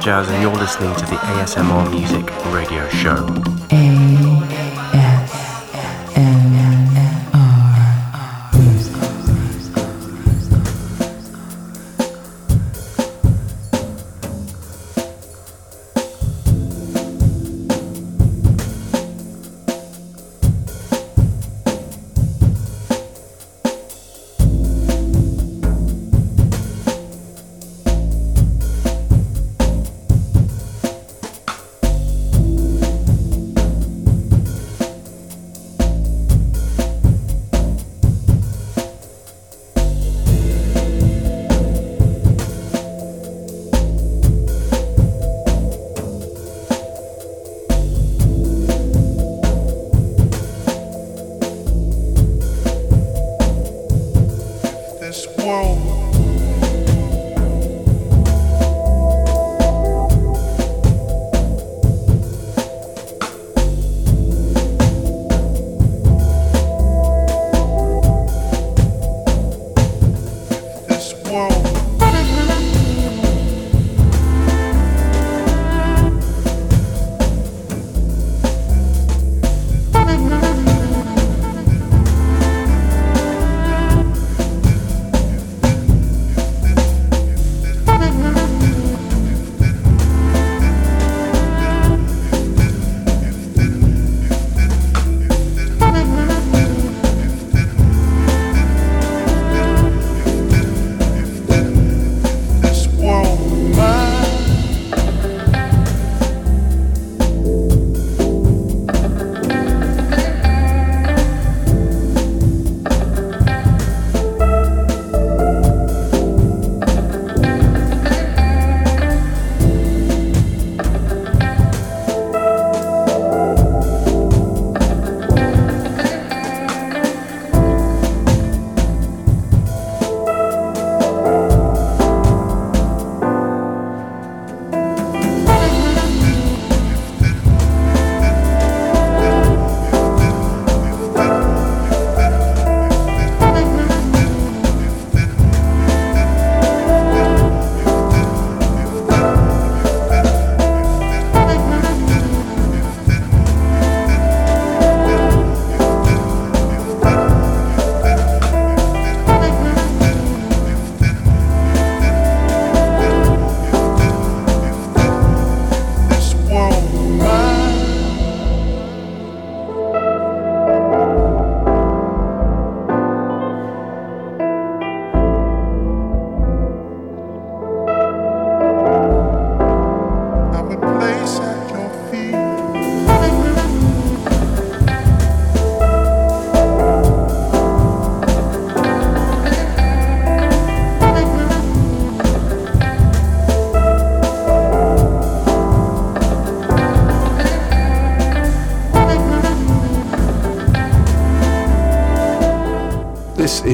Atjazz, 0.05 0.29
and 0.29 0.43
you're 0.43 0.53
listening 0.53 0.95
to 0.97 1.07
the 1.07 1.17
ASMR 1.17 1.91
Music 1.91 2.27
Radio 2.53 2.87
Show. 2.91 3.54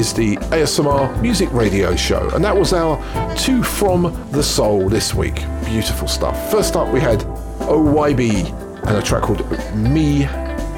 Is 0.01 0.13
the 0.13 0.35
ASMR 0.49 1.21
Music 1.21 1.47
Radio 1.53 1.95
Show, 1.95 2.27
and 2.33 2.43
that 2.43 2.57
was 2.57 2.73
our 2.73 2.97
Two 3.35 3.61
from 3.61 4.27
the 4.31 4.41
Soul 4.41 4.89
this 4.89 5.13
week. 5.13 5.35
Beautiful 5.65 6.07
stuff. 6.07 6.49
First 6.49 6.75
up, 6.75 6.91
we 6.91 6.99
had 6.99 7.19
OYB 7.59 8.49
and 8.87 8.97
a 8.97 9.01
track 9.03 9.21
called 9.21 9.41
Me 9.75 10.23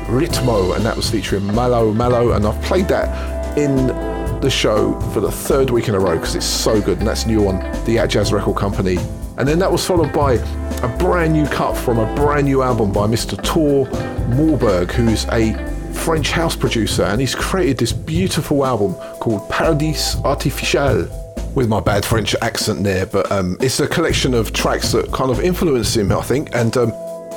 Ritmo, 0.07 0.75
and 0.75 0.85
that 0.85 0.97
was 0.97 1.09
featuring 1.09 1.45
Malo 1.45 1.93
Malo, 1.93 2.33
and 2.33 2.45
I've 2.45 2.61
played 2.63 2.89
that 2.89 3.57
in 3.57 3.87
the 4.41 4.49
show 4.49 4.99
for 5.13 5.21
the 5.21 5.31
third 5.31 5.69
week 5.69 5.87
in 5.87 5.95
a 5.95 5.99
row 6.01 6.15
because 6.15 6.35
it's 6.35 6.45
so 6.45 6.81
good, 6.81 6.97
and 6.97 7.07
that's 7.07 7.25
new 7.25 7.47
on 7.47 7.59
the 7.85 7.95
Atjazz 7.95 8.33
Record 8.33 8.57
Company. 8.57 8.97
And 9.37 9.47
then 9.47 9.57
that 9.59 9.71
was 9.71 9.87
followed 9.87 10.11
by 10.11 10.33
a 10.33 10.97
brand 10.97 11.31
new 11.31 11.47
cut 11.47 11.77
from 11.77 11.97
a 11.97 12.13
brand 12.13 12.47
new 12.47 12.61
album 12.61 12.91
by 12.91 13.07
Mr. 13.07 13.41
Tor 13.41 13.85
Moorberg, 14.35 14.91
who's 14.91 15.25
a 15.29 15.53
French 15.93 16.31
house 16.31 16.55
producer, 16.55 17.03
and 17.03 17.21
he's 17.21 17.33
created 17.33 17.77
this 17.77 17.93
beautiful 17.93 18.65
album 18.65 18.93
called 19.23 19.49
Paradis 19.49 20.15
Artificiel. 20.25 21.09
With 21.55 21.69
my 21.69 21.79
bad 21.79 22.03
French 22.03 22.35
accent 22.41 22.83
there, 22.83 23.05
but 23.05 23.31
um, 23.31 23.57
it's 23.61 23.79
a 23.79 23.87
collection 23.87 24.33
of 24.33 24.53
tracks 24.53 24.91
that 24.91 25.11
kind 25.13 25.29
of 25.29 25.39
influenced 25.39 25.95
him, 25.95 26.11
I 26.11 26.21
think. 26.21 26.49
And 26.53 26.75
um, 26.75 26.91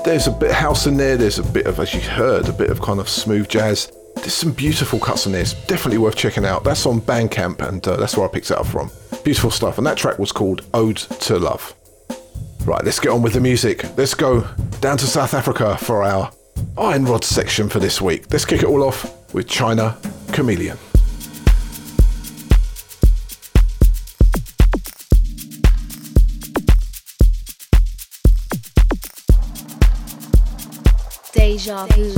there's 0.05 0.27
a 0.27 0.33
bit 0.33 0.51
of 0.51 0.57
house 0.57 0.87
in 0.87 0.97
there, 0.97 1.17
there's 1.19 1.39
a 1.39 1.43
bit 1.43 1.67
of, 1.67 1.79
as 1.79 1.93
you 1.93 2.01
heard, 2.01 2.49
a 2.49 2.53
bit 2.53 2.71
of 2.71 2.81
kind 2.81 2.99
of 2.99 3.11
smooth 3.11 3.47
jazz. 3.49 3.93
There's 4.17 4.33
some 4.33 4.53
beautiful 4.53 4.99
cuts 4.99 5.27
in 5.27 5.33
there. 5.33 5.43
It's 5.43 5.53
definitely 5.67 5.99
worth 5.99 6.17
checking 6.17 6.47
out. 6.47 6.65
That's 6.65 6.87
on 6.87 7.03
Bandcamp, 7.03 7.61
and 7.61 7.87
uh, 7.87 7.97
that's 7.97 8.17
where 8.17 8.27
I 8.27 8.33
picked 8.33 8.51
it 8.51 8.57
up 8.57 8.67
from. 8.67 8.91
Beautiful 9.23 9.51
stuff. 9.51 9.77
And 9.77 9.87
that 9.87 9.99
track 9.99 10.19
was 10.19 10.33
called 10.33 10.65
Ode 10.73 10.97
to 10.97 11.39
Love. 11.39 11.75
Right, 12.65 12.83
let's 12.85 12.99
get 12.99 13.13
on 13.13 13.21
with 13.21 13.35
the 13.35 13.41
music. 13.41 13.85
Let's 13.99 14.15
go 14.15 14.49
down 14.81 14.97
to 14.97 15.07
South 15.07 15.35
Africa 15.35 15.77
for 15.77 16.03
our 16.03 16.33
Iron 16.79 17.05
Rod 17.05 17.23
section 17.23 17.69
for 17.69 17.81
this 17.81 18.01
week. 18.01 18.25
Let's 18.33 18.47
kick 18.47 18.63
it 18.63 18.67
all 18.67 18.83
off 18.83 19.33
with 19.35 19.47
China 19.47 19.97
Charmeleon. 20.29 20.79
Deja 31.95 32.16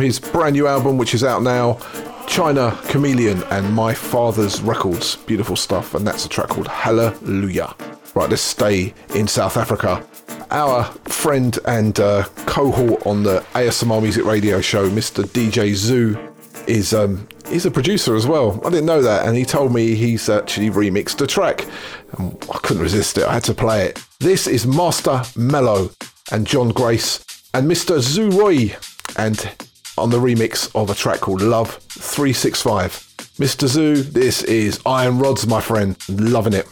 his 0.00 0.18
brand 0.18 0.54
new 0.54 0.66
album, 0.66 0.98
which 0.98 1.14
is 1.14 1.24
out 1.24 1.42
now. 1.42 1.74
China 2.26 2.70
Charmeleon 2.84 3.46
and 3.50 3.74
My 3.74 3.92
Father's 3.92 4.62
Records. 4.62 5.16
Beautiful 5.16 5.56
stuff. 5.56 5.94
And 5.94 6.06
that's 6.06 6.24
a 6.24 6.28
track 6.28 6.48
called 6.48 6.68
Hallelujah. 6.68 7.74
Right, 8.14 8.28
let's 8.28 8.42
stay 8.42 8.94
in 9.14 9.26
South 9.26 9.56
Africa. 9.56 10.06
Our 10.50 10.84
friend 11.04 11.58
and 11.66 11.98
uh, 12.00 12.24
cohort 12.46 13.06
on 13.06 13.22
the 13.22 13.40
ASMR 13.54 14.02
Music 14.02 14.24
Radio 14.24 14.60
show, 14.60 14.88
Mr. 14.90 15.24
DJ 15.24 15.74
Zoo, 15.74 16.18
is 16.66 16.92
um, 16.92 17.26
he's 17.48 17.66
a 17.66 17.70
producer 17.70 18.14
as 18.16 18.26
well. 18.26 18.60
I 18.64 18.70
didn't 18.70 18.86
know 18.86 19.02
that, 19.02 19.26
and 19.26 19.36
he 19.36 19.44
told 19.44 19.72
me 19.72 19.94
he's 19.94 20.28
actually 20.28 20.70
remixed 20.70 21.20
a 21.20 21.26
track. 21.26 21.66
I 22.18 22.58
couldn't 22.62 22.82
resist 22.82 23.18
it. 23.18 23.24
I 23.24 23.34
had 23.34 23.44
to 23.44 23.54
play 23.54 23.86
it. 23.86 24.02
This 24.18 24.46
is 24.46 24.66
Master 24.66 25.22
Mellow 25.36 25.90
and 26.32 26.46
John 26.46 26.70
Grace 26.70 27.24
and 27.54 27.70
Mr. 27.70 28.00
Zoo 28.00 28.30
Roy, 28.30 28.76
and 29.16 29.50
on 30.00 30.10
the 30.10 30.18
remix 30.18 30.74
of 30.74 30.90
a 30.90 30.94
track 30.94 31.20
called 31.20 31.42
Love 31.42 31.74
365. 31.90 32.92
Mr. 33.38 33.66
Zoo, 33.66 33.96
this 33.96 34.42
is 34.44 34.80
Iron 34.86 35.18
Rods, 35.18 35.46
my 35.46 35.60
friend. 35.60 35.96
Loving 36.08 36.54
it. 36.54 36.66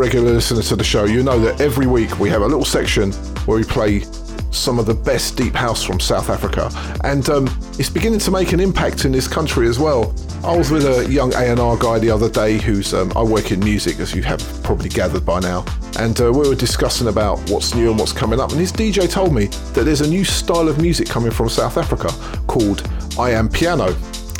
Regular 0.00 0.32
listener 0.32 0.62
to 0.62 0.76
the 0.76 0.82
show, 0.82 1.04
you 1.04 1.22
know 1.22 1.38
that 1.40 1.60
every 1.60 1.86
week 1.86 2.18
we 2.18 2.30
have 2.30 2.40
a 2.40 2.46
little 2.46 2.64
section 2.64 3.12
where 3.44 3.58
we 3.58 3.64
play 3.64 4.00
some 4.50 4.78
of 4.78 4.86
the 4.86 4.94
best 4.94 5.36
deep 5.36 5.54
house 5.54 5.82
from 5.82 6.00
South 6.00 6.30
Africa, 6.30 6.70
and 7.04 7.28
um, 7.28 7.46
it's 7.78 7.90
beginning 7.90 8.18
to 8.20 8.30
make 8.30 8.54
an 8.54 8.60
impact 8.60 9.04
in 9.04 9.12
this 9.12 9.28
country 9.28 9.68
as 9.68 9.78
well. 9.78 10.14
I 10.42 10.56
was 10.56 10.70
with 10.70 10.86
a 10.86 11.06
young 11.12 11.34
A&R 11.34 11.76
guy 11.76 11.98
the 11.98 12.10
other 12.10 12.30
day 12.30 12.56
who's 12.56 12.94
um, 12.94 13.12
I 13.14 13.22
work 13.22 13.52
in 13.52 13.60
music, 13.60 14.00
as 14.00 14.14
you 14.14 14.22
have 14.22 14.40
probably 14.62 14.88
gathered 14.88 15.26
by 15.26 15.38
now, 15.38 15.66
and 15.98 16.18
uh, 16.18 16.32
we 16.32 16.48
were 16.48 16.54
discussing 16.54 17.08
about 17.08 17.38
what's 17.50 17.74
new 17.74 17.90
and 17.90 17.98
what's 17.98 18.14
coming 18.14 18.40
up. 18.40 18.52
And 18.52 18.58
his 18.58 18.72
DJ 18.72 19.08
told 19.08 19.34
me 19.34 19.48
that 19.74 19.84
there's 19.84 20.00
a 20.00 20.08
new 20.08 20.24
style 20.24 20.70
of 20.70 20.80
music 20.80 21.08
coming 21.10 21.30
from 21.30 21.50
South 21.50 21.76
Africa 21.76 22.08
called 22.46 22.84
Amapiano, 23.18 23.94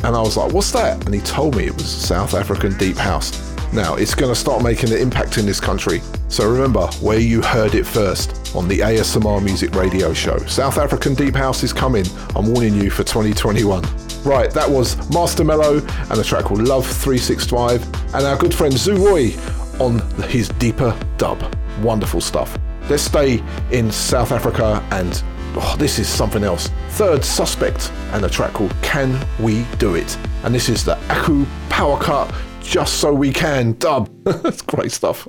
and 0.06 0.16
I 0.16 0.22
was 0.22 0.38
like, 0.38 0.54
"What's 0.54 0.72
that?" 0.72 1.04
And 1.04 1.14
he 1.14 1.20
told 1.20 1.54
me 1.54 1.66
it 1.66 1.74
was 1.74 1.84
South 1.84 2.32
African 2.32 2.78
deep 2.78 2.96
house. 2.96 3.39
Now, 3.72 3.94
it's 3.94 4.16
going 4.16 4.32
to 4.32 4.38
start 4.38 4.64
making 4.64 4.92
an 4.92 4.98
impact 4.98 5.38
in 5.38 5.46
this 5.46 5.60
country. 5.60 6.00
So 6.28 6.50
remember 6.50 6.88
where 7.00 7.20
you 7.20 7.40
heard 7.40 7.76
it 7.76 7.86
first 7.86 8.54
on 8.56 8.66
the 8.66 8.80
ASMR 8.80 9.42
Music 9.42 9.76
Radio 9.76 10.12
Show. 10.12 10.38
South 10.46 10.76
African 10.76 11.14
Deep 11.14 11.36
House 11.36 11.62
is 11.62 11.72
coming. 11.72 12.04
I'm 12.34 12.52
warning 12.52 12.74
you 12.74 12.90
for 12.90 13.04
2021. 13.04 13.84
Right, 14.24 14.50
that 14.50 14.68
was 14.68 14.96
Master 15.10 15.44
Mellow 15.44 15.78
and 15.78 16.18
a 16.18 16.24
track 16.24 16.46
called 16.46 16.62
Love 16.62 16.84
365 16.84 17.82
and 18.14 18.26
our 18.26 18.36
good 18.36 18.52
friend 18.52 18.76
Zoo 18.76 18.96
Roy 18.96 19.32
on 19.78 20.00
his 20.28 20.48
Deeper 20.48 20.98
dub. 21.16 21.40
Wonderful 21.80 22.20
stuff. 22.20 22.58
Let's 22.88 23.04
stay 23.04 23.40
in 23.70 23.92
South 23.92 24.32
Africa 24.32 24.84
and 24.90 25.22
oh, 25.54 25.76
this 25.78 26.00
is 26.00 26.08
something 26.08 26.42
else. 26.42 26.70
Third 26.90 27.24
Suspect 27.24 27.92
and 28.12 28.24
a 28.24 28.28
track 28.28 28.52
called 28.52 28.74
Can 28.82 29.24
We 29.38 29.64
Do 29.78 29.94
It? 29.94 30.18
And 30.42 30.52
this 30.52 30.68
is 30.68 30.84
the 30.84 30.98
Aku 31.08 31.46
Power 31.68 31.98
Cut 32.00 32.34
just 32.62 33.00
so 33.00 33.12
we 33.12 33.32
can 33.32 33.72
dub. 33.78 34.08
That's 34.24 34.62
great 34.62 34.92
stuff. 34.92 35.28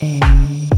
Yes, 0.00 0.71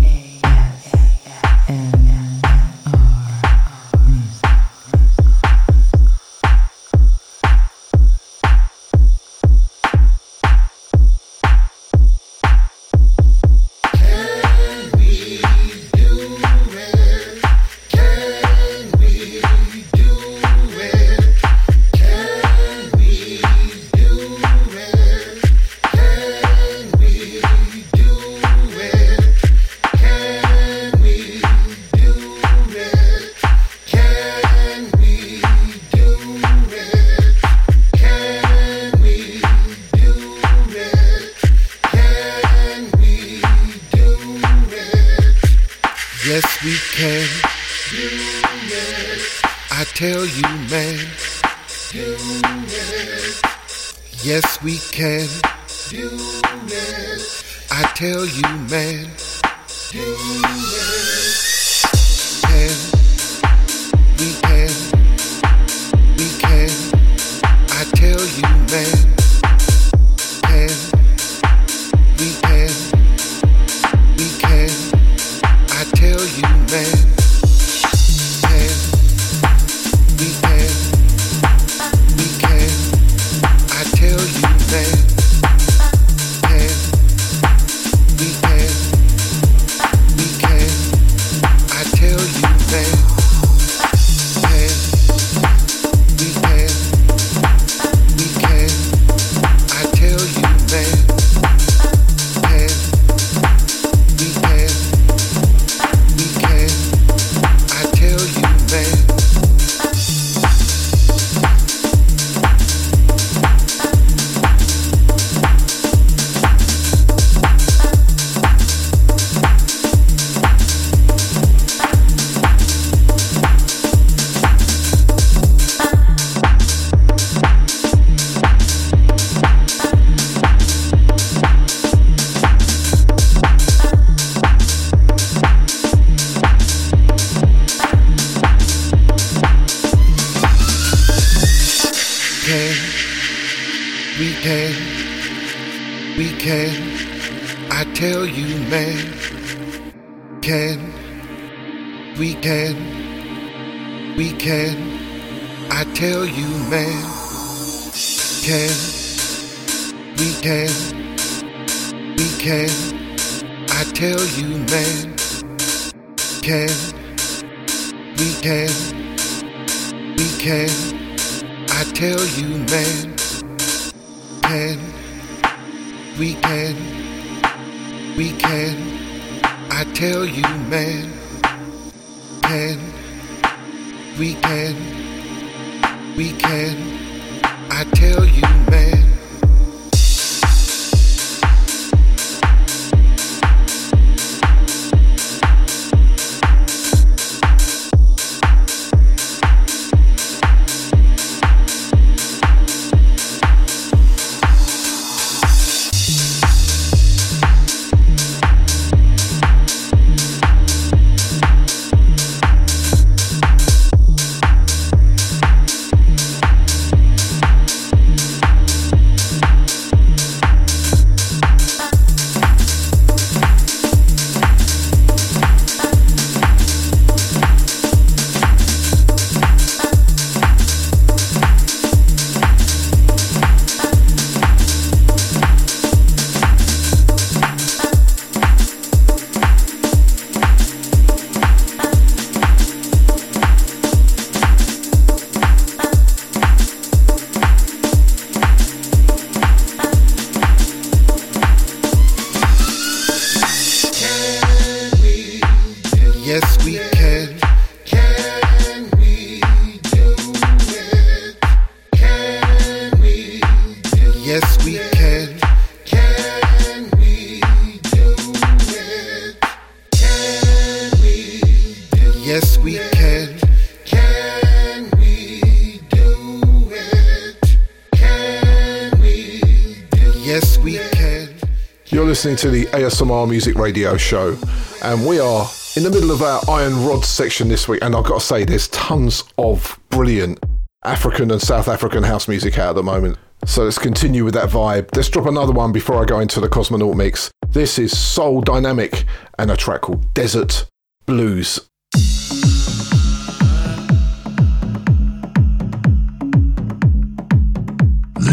listening 282.34 282.52
to 282.52 282.66
the 282.66 282.76
ASMR 282.76 283.28
Music 283.28 283.54
Radio 283.54 283.96
Show, 283.96 284.36
and 284.82 285.06
we 285.06 285.20
are 285.20 285.48
in 285.76 285.84
the 285.84 285.90
middle 285.90 286.10
of 286.10 286.20
our 286.20 286.40
Iron 286.48 286.84
Rod 286.84 287.04
section 287.04 287.46
this 287.46 287.68
week. 287.68 287.80
And 287.82 287.94
I've 287.94 288.04
got 288.04 288.20
to 288.20 288.26
say, 288.26 288.44
there's 288.44 288.66
tons 288.68 289.22
of 289.38 289.78
brilliant 289.90 290.40
African 290.84 291.30
and 291.30 291.40
South 291.40 291.68
African 291.68 292.02
house 292.02 292.26
music 292.26 292.58
out 292.58 292.70
at 292.70 292.74
the 292.74 292.82
moment. 292.82 293.18
So 293.44 293.62
let's 293.62 293.78
continue 293.78 294.24
with 294.24 294.34
that 294.34 294.48
vibe. 294.48 294.88
Let's 294.96 295.08
drop 295.08 295.26
another 295.26 295.52
one 295.52 295.70
before 295.70 296.02
I 296.02 296.06
go 296.06 296.18
into 296.18 296.40
the 296.40 296.48
Cosmonaut 296.48 296.96
mix. 296.96 297.30
This 297.50 297.78
is 297.78 297.96
Soul 297.96 298.40
Dynamic 298.40 299.04
and 299.38 299.50
a 299.50 299.56
track 299.56 299.82
called 299.82 300.12
Desert 300.14 300.66
Blues. 301.06 301.60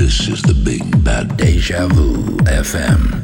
This 0.02 0.28
is 0.30 0.42
the 0.42 0.56
Big 0.56 1.04
Bad 1.04 1.38
Deja 1.38 1.88
Vu. 1.88 2.38
FM 2.46 3.22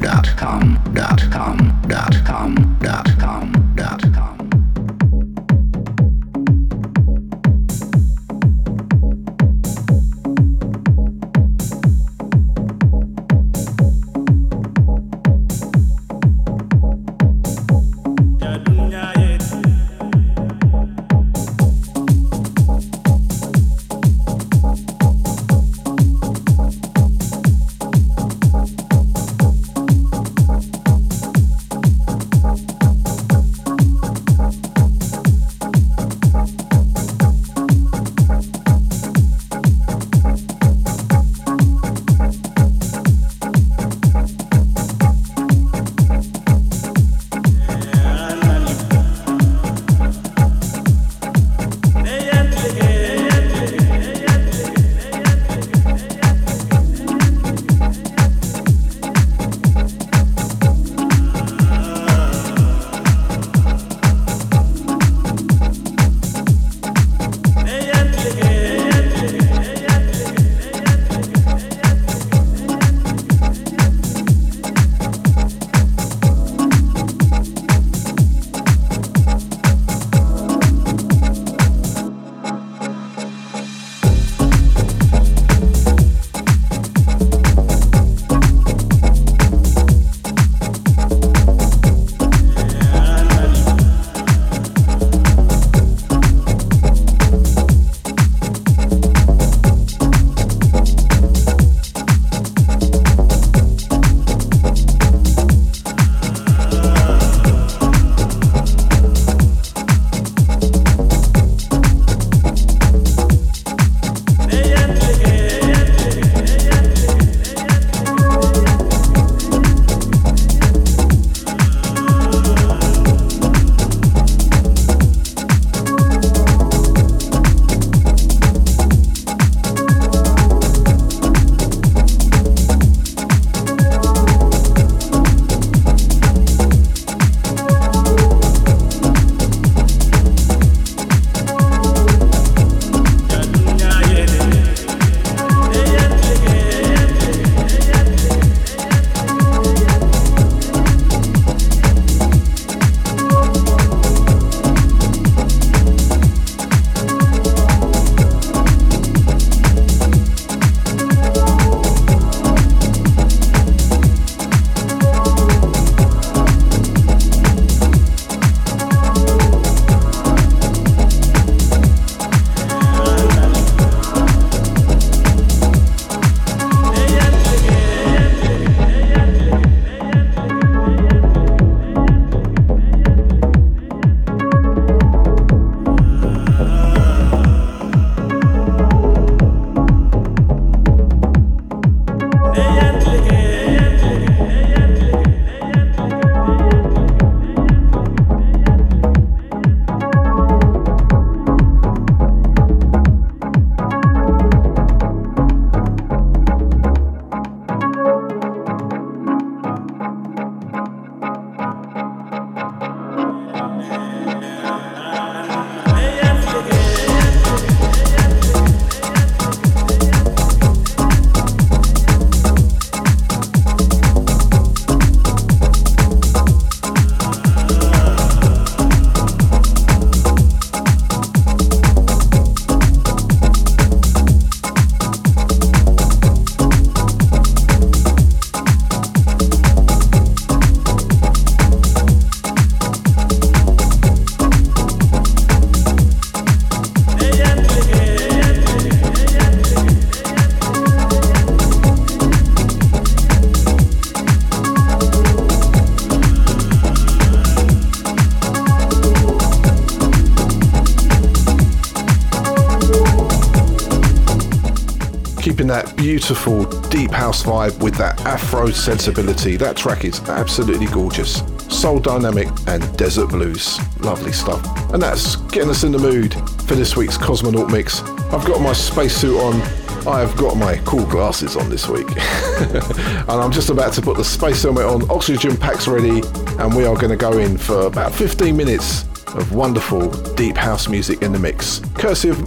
beautiful 266.17 266.65
deep 266.89 267.11
house 267.11 267.43
vibe 267.43 267.79
with 267.79 267.93
that 267.93 268.19
Afro 268.25 268.71
sensibility. 268.71 269.55
That 269.55 269.77
track 269.77 270.03
is 270.03 270.19
absolutely 270.27 270.87
gorgeous. 270.87 271.43
Soul 271.69 271.99
dynamic 271.99 272.47
and 272.65 272.97
desert 272.97 273.27
blues. 273.27 273.77
Lovely 273.99 274.31
stuff. 274.31 274.65
And 274.91 274.99
that's 274.99 275.35
getting 275.35 275.69
us 275.69 275.83
in 275.83 275.91
the 275.91 275.99
mood 275.99 276.33
for 276.63 276.73
this 276.73 276.97
week's 276.97 277.19
Cosmonaut 277.19 277.71
mix. 277.71 278.01
I've 278.33 278.47
got 278.47 278.61
my 278.61 278.73
spacesuit 278.73 279.37
on. 279.37 279.61
I've 280.07 280.35
got 280.37 280.57
my 280.57 280.77
cool 280.85 281.05
glasses 281.05 281.55
on 281.55 281.69
this 281.69 281.87
week. 281.87 282.09
and 282.17 283.29
I'm 283.29 283.51
just 283.51 283.69
about 283.69 283.93
to 283.93 284.01
put 284.01 284.17
the 284.17 284.25
space 284.25 284.63
helmet 284.63 284.85
on, 284.85 285.07
oxygen 285.11 285.55
packs 285.55 285.87
ready, 285.87 286.23
and 286.57 286.75
we 286.75 286.87
are 286.87 286.95
going 286.95 287.11
to 287.11 287.15
go 287.15 287.37
in 287.37 287.59
for 287.59 287.81
about 287.81 288.11
15 288.11 288.57
minutes 288.57 289.03
of 289.35 289.53
wonderful 289.53 290.09
deep 290.33 290.57
house 290.57 290.87
music 290.87 291.21
in 291.21 291.31
the 291.31 291.39
mix. 291.39 291.79
Cursive 291.93 292.41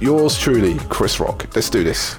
yours 0.00 0.38
truly, 0.38 0.78
Chris 0.90 1.18
Rock. 1.18 1.46
Let's 1.54 1.70
do 1.70 1.82
this. 1.82 2.17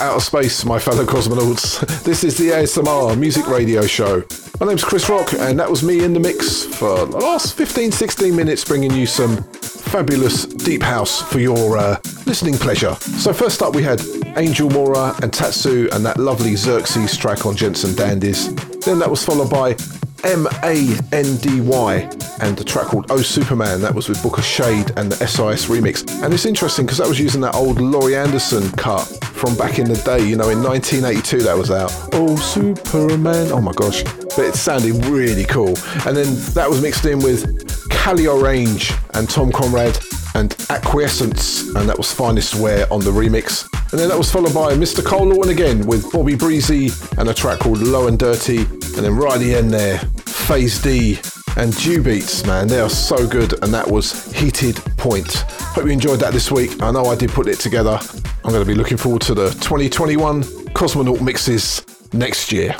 from 0.00 0.08
outer 0.08 0.20
space, 0.20 0.64
my 0.64 0.78
fellow 0.78 1.04
cosmonauts. 1.04 1.80
This 2.04 2.24
is 2.24 2.36
the 2.36 2.50
ASMR 2.50 3.18
music 3.18 3.46
radio 3.46 3.82
show. 3.82 4.24
My 4.58 4.66
name's 4.66 4.82
Chris 4.82 5.08
Rock, 5.08 5.32
and 5.34 5.58
that 5.60 5.70
was 5.70 5.82
me 5.82 6.02
in 6.02 6.12
the 6.12 6.20
mix 6.20 6.64
for 6.64 7.06
the 7.06 7.18
last 7.18 7.54
15 7.54 7.92
16 7.92 8.34
minutes, 8.34 8.64
bringing 8.64 8.92
you 8.92 9.06
some 9.06 9.42
fabulous 9.52 10.46
deep 10.46 10.82
house 10.82 11.22
for 11.22 11.38
your 11.38 11.76
uh, 11.76 11.96
listening 12.26 12.54
pleasure. 12.54 12.94
So, 12.94 13.32
first 13.32 13.62
up, 13.62 13.74
we 13.74 13.82
had 13.82 14.00
Angel 14.36 14.70
Mora 14.70 15.14
and 15.22 15.32
Tatsu 15.32 15.88
and 15.92 16.04
that 16.06 16.18
lovely 16.18 16.56
Xerxes 16.56 17.16
track 17.16 17.44
on 17.44 17.54
Jensen 17.56 17.94
Dandies. 17.94 18.54
Then 18.84 18.98
that 19.00 19.10
was 19.10 19.24
followed 19.24 19.50
by 19.50 19.76
M 20.24 20.46
A 20.62 20.96
N 21.12 21.36
D 21.36 21.60
Y 21.60 22.10
and 22.40 22.56
the 22.56 22.64
track 22.64 22.86
called 22.86 23.06
Oh 23.10 23.22
Superman. 23.22 23.80
That 23.82 23.94
was 23.94 24.08
with 24.08 24.18
Booka 24.18 24.42
Shade 24.42 24.92
and 24.96 25.12
the 25.12 25.26
SIS 25.26 25.66
remix. 25.66 26.08
And 26.22 26.32
it's 26.32 26.46
interesting 26.46 26.86
because 26.86 26.98
that 26.98 27.08
was 27.08 27.20
using 27.20 27.40
that 27.42 27.54
old 27.54 27.80
Laurie 27.80 28.16
Anderson 28.16 28.70
cut 28.72 29.06
from 29.40 29.56
back 29.56 29.78
in 29.78 29.88
the 29.88 29.96
day. 30.04 30.22
You 30.22 30.36
know, 30.36 30.50
in 30.50 30.62
1982 30.62 31.44
that 31.44 31.56
was 31.56 31.70
out. 31.70 31.90
Oh 32.12 32.36
Superman. 32.36 33.50
Oh 33.50 33.60
my 33.60 33.72
gosh. 33.72 34.04
But 34.04 34.40
it 34.40 34.54
sounded 34.54 35.02
really 35.06 35.44
cool. 35.44 35.74
And 36.06 36.14
then 36.14 36.36
that 36.52 36.68
was 36.68 36.82
mixed 36.82 37.06
in 37.06 37.20
with 37.20 37.88
Cali 37.88 38.26
Orange 38.26 38.92
and 39.14 39.28
Tom 39.28 39.50
Conrad 39.50 39.98
and 40.34 40.54
Acquiescence, 40.68 41.74
and 41.74 41.88
that 41.88 41.96
was 41.96 42.12
Finest 42.12 42.54
Wear 42.54 42.86
on 42.92 43.00
the 43.00 43.10
remix. 43.10 43.66
And 43.90 43.98
then 43.98 44.08
that 44.10 44.18
was 44.18 44.30
followed 44.30 44.54
by 44.54 44.74
Mr. 44.74 45.04
Cole 45.04 45.48
again 45.48 45.86
with 45.86 46.12
Bobby 46.12 46.36
Breezy 46.36 46.90
and 47.18 47.28
a 47.28 47.34
track 47.34 47.60
called 47.60 47.78
Low 47.78 48.06
and 48.08 48.18
Dirty. 48.18 48.58
And 48.58 49.04
then 49.04 49.16
right 49.16 49.34
at 49.34 49.40
the 49.40 49.54
end 49.54 49.72
there, 49.72 49.98
Phase 50.26 50.80
D 50.80 51.18
and 51.56 51.76
Dew 51.78 52.02
Beats, 52.02 52.46
man, 52.46 52.68
they 52.68 52.80
are 52.80 52.90
so 52.90 53.26
good. 53.26 53.62
And 53.64 53.72
that 53.74 53.90
was 53.90 54.30
Heated 54.32 54.76
Point. 54.96 55.44
Hope 55.72 55.84
you 55.86 55.92
enjoyed 55.92 56.20
that 56.20 56.32
this 56.32 56.50
week. 56.50 56.82
I 56.82 56.90
know 56.90 57.04
I 57.06 57.14
did 57.14 57.30
put 57.30 57.46
it 57.46 57.60
together. 57.60 57.98
I'm 58.44 58.50
going 58.50 58.62
to 58.62 58.66
be 58.66 58.74
looking 58.74 58.96
forward 58.96 59.22
to 59.22 59.34
the 59.34 59.50
2021 59.50 60.42
Cosmonaut 60.74 61.20
mixes 61.22 61.86
next 62.12 62.50
year. 62.50 62.74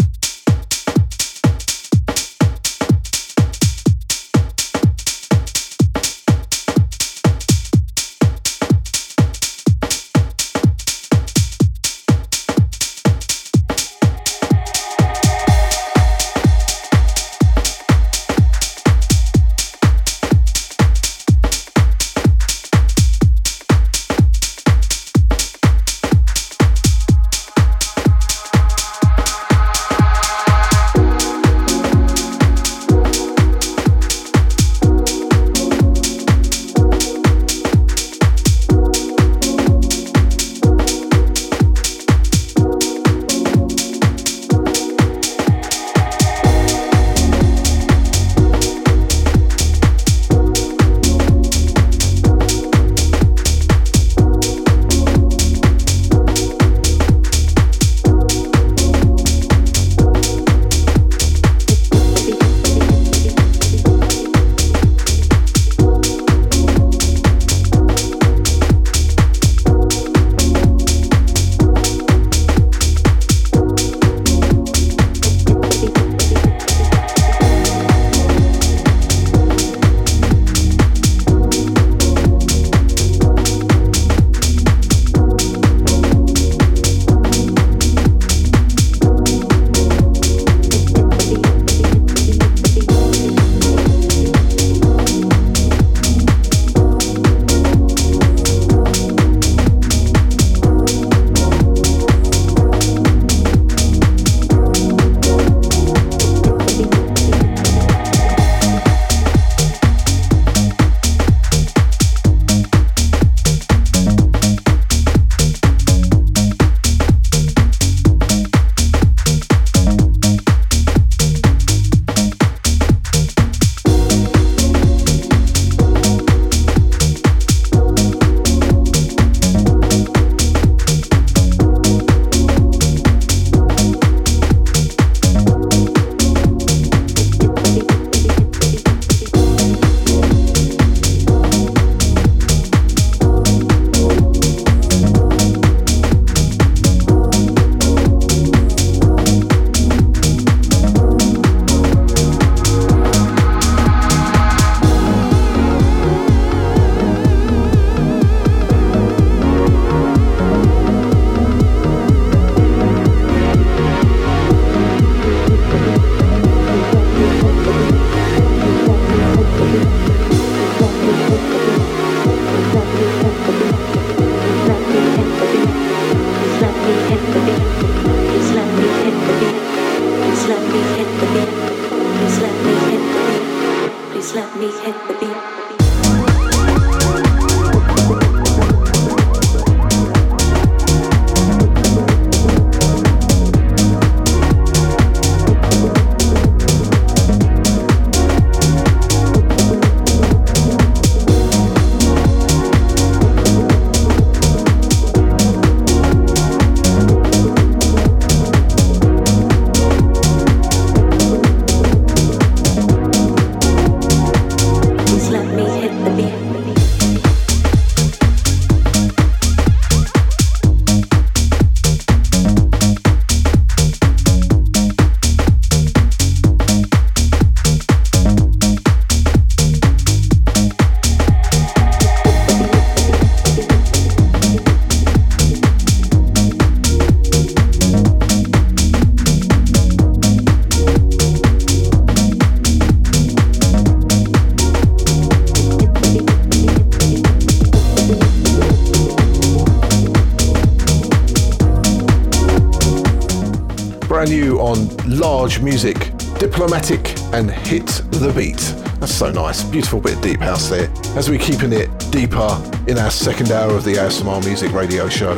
Large 255.20 255.60
Music, 255.60 255.98
Diplomatic 256.38 257.14
and 257.34 257.50
Hit 257.50 257.86
the 258.10 258.32
Beat. 258.34 258.56
That's 259.00 259.14
so 259.14 259.30
nice. 259.30 259.62
Beautiful 259.62 260.00
bit 260.00 260.16
of 260.16 260.22
deep 260.22 260.40
house 260.40 260.70
there. 260.70 260.90
As 261.14 261.28
we're 261.28 261.38
keeping 261.38 261.74
it 261.74 261.90
deeper 262.10 262.58
in 262.88 262.96
our 262.96 263.10
second 263.10 263.52
hour 263.52 263.70
of 263.72 263.84
the 263.84 263.96
ASMR 263.96 264.42
Music 264.46 264.72
Radio 264.72 265.10
Show. 265.10 265.32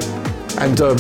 And 0.61 0.81
um, 0.81 0.97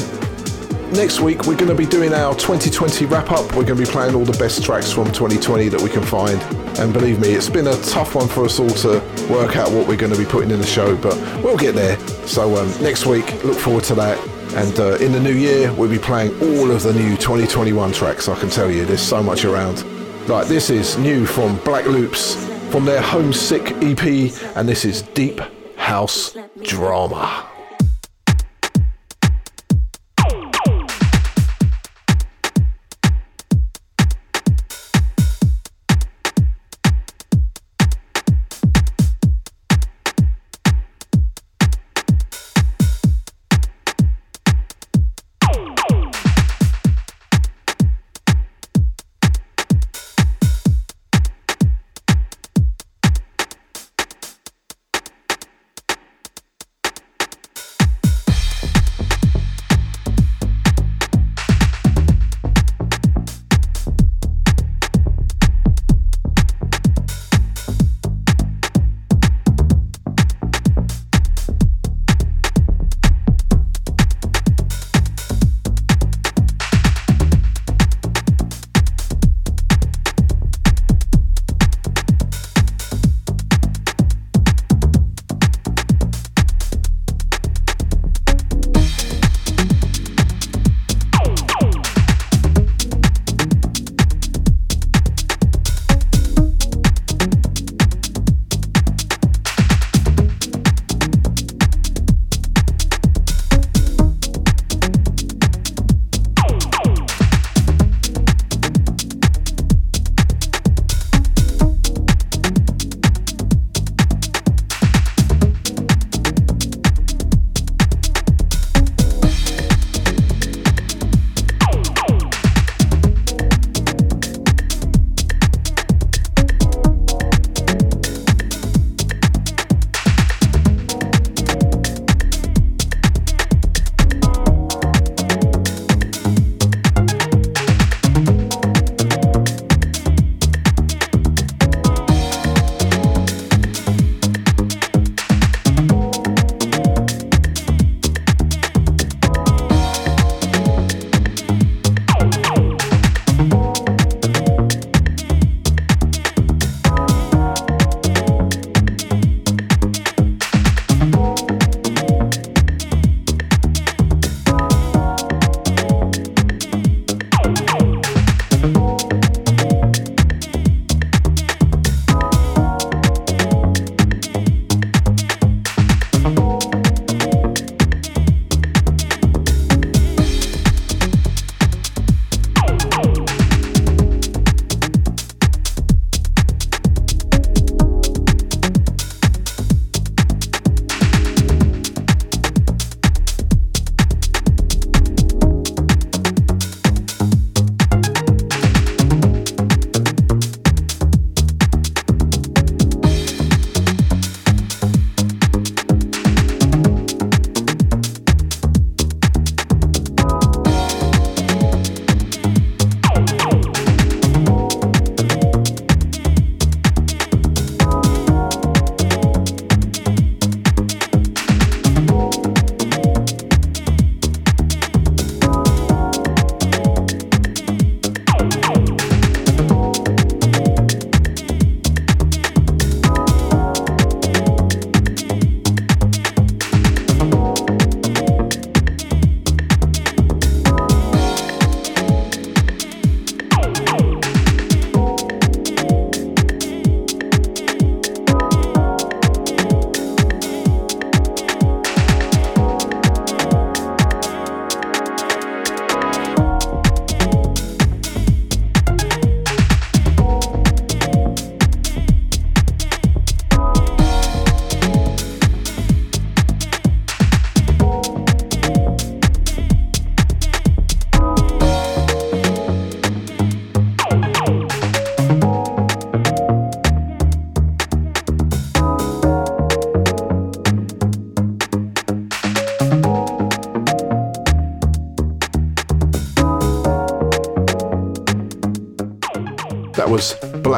next 0.90 1.20
week 1.20 1.46
we're 1.46 1.56
going 1.56 1.68
to 1.68 1.76
be 1.76 1.86
doing 1.86 2.12
our 2.12 2.34
2020 2.34 3.04
wrap 3.04 3.30
up. 3.30 3.44
We're 3.54 3.62
going 3.62 3.78
to 3.78 3.86
be 3.86 3.90
playing 3.90 4.16
all 4.16 4.24
the 4.24 4.36
best 4.36 4.64
tracks 4.64 4.90
from 4.90 5.06
2020 5.12 5.68
that 5.68 5.80
we 5.80 5.88
can 5.88 6.02
find. 6.02 6.42
And 6.80 6.92
believe 6.92 7.20
me, 7.20 7.34
it's 7.34 7.48
been 7.48 7.68
a 7.68 7.80
tough 7.82 8.16
one 8.16 8.26
for 8.26 8.44
us 8.44 8.58
all 8.58 8.68
to 8.68 8.98
work 9.30 9.54
out 9.54 9.70
what 9.70 9.86
we're 9.86 9.96
going 9.96 10.12
to 10.12 10.18
be 10.18 10.26
putting 10.26 10.50
in 10.50 10.58
the 10.58 10.66
show, 10.66 10.96
but 10.96 11.14
we'll 11.44 11.56
get 11.56 11.76
there. 11.76 11.96
So 12.26 12.56
um, 12.56 12.68
next 12.82 13.06
week, 13.06 13.44
look 13.44 13.58
forward 13.58 13.84
to 13.84 13.94
that. 13.94 14.31
And 14.54 14.78
uh, 14.78 14.96
in 14.96 15.12
the 15.12 15.20
new 15.20 15.32
year, 15.32 15.72
we'll 15.72 15.88
be 15.88 15.98
playing 15.98 16.32
all 16.42 16.70
of 16.70 16.82
the 16.82 16.92
new 16.92 17.16
2021 17.16 17.92
tracks. 17.92 18.28
I 18.28 18.38
can 18.38 18.50
tell 18.50 18.70
you, 18.70 18.84
there's 18.84 19.00
so 19.00 19.22
much 19.22 19.44
around. 19.44 19.84
Like 20.28 20.46
this 20.46 20.70
is 20.70 20.98
new 20.98 21.26
from 21.26 21.56
Black 21.64 21.86
Loops 21.86 22.34
from 22.70 22.84
their 22.84 23.00
Homesick 23.00 23.72
EP, 23.82 24.32
and 24.56 24.68
this 24.68 24.84
is 24.84 25.02
Deep 25.02 25.40
House 25.76 26.36
Drama. 26.62 27.51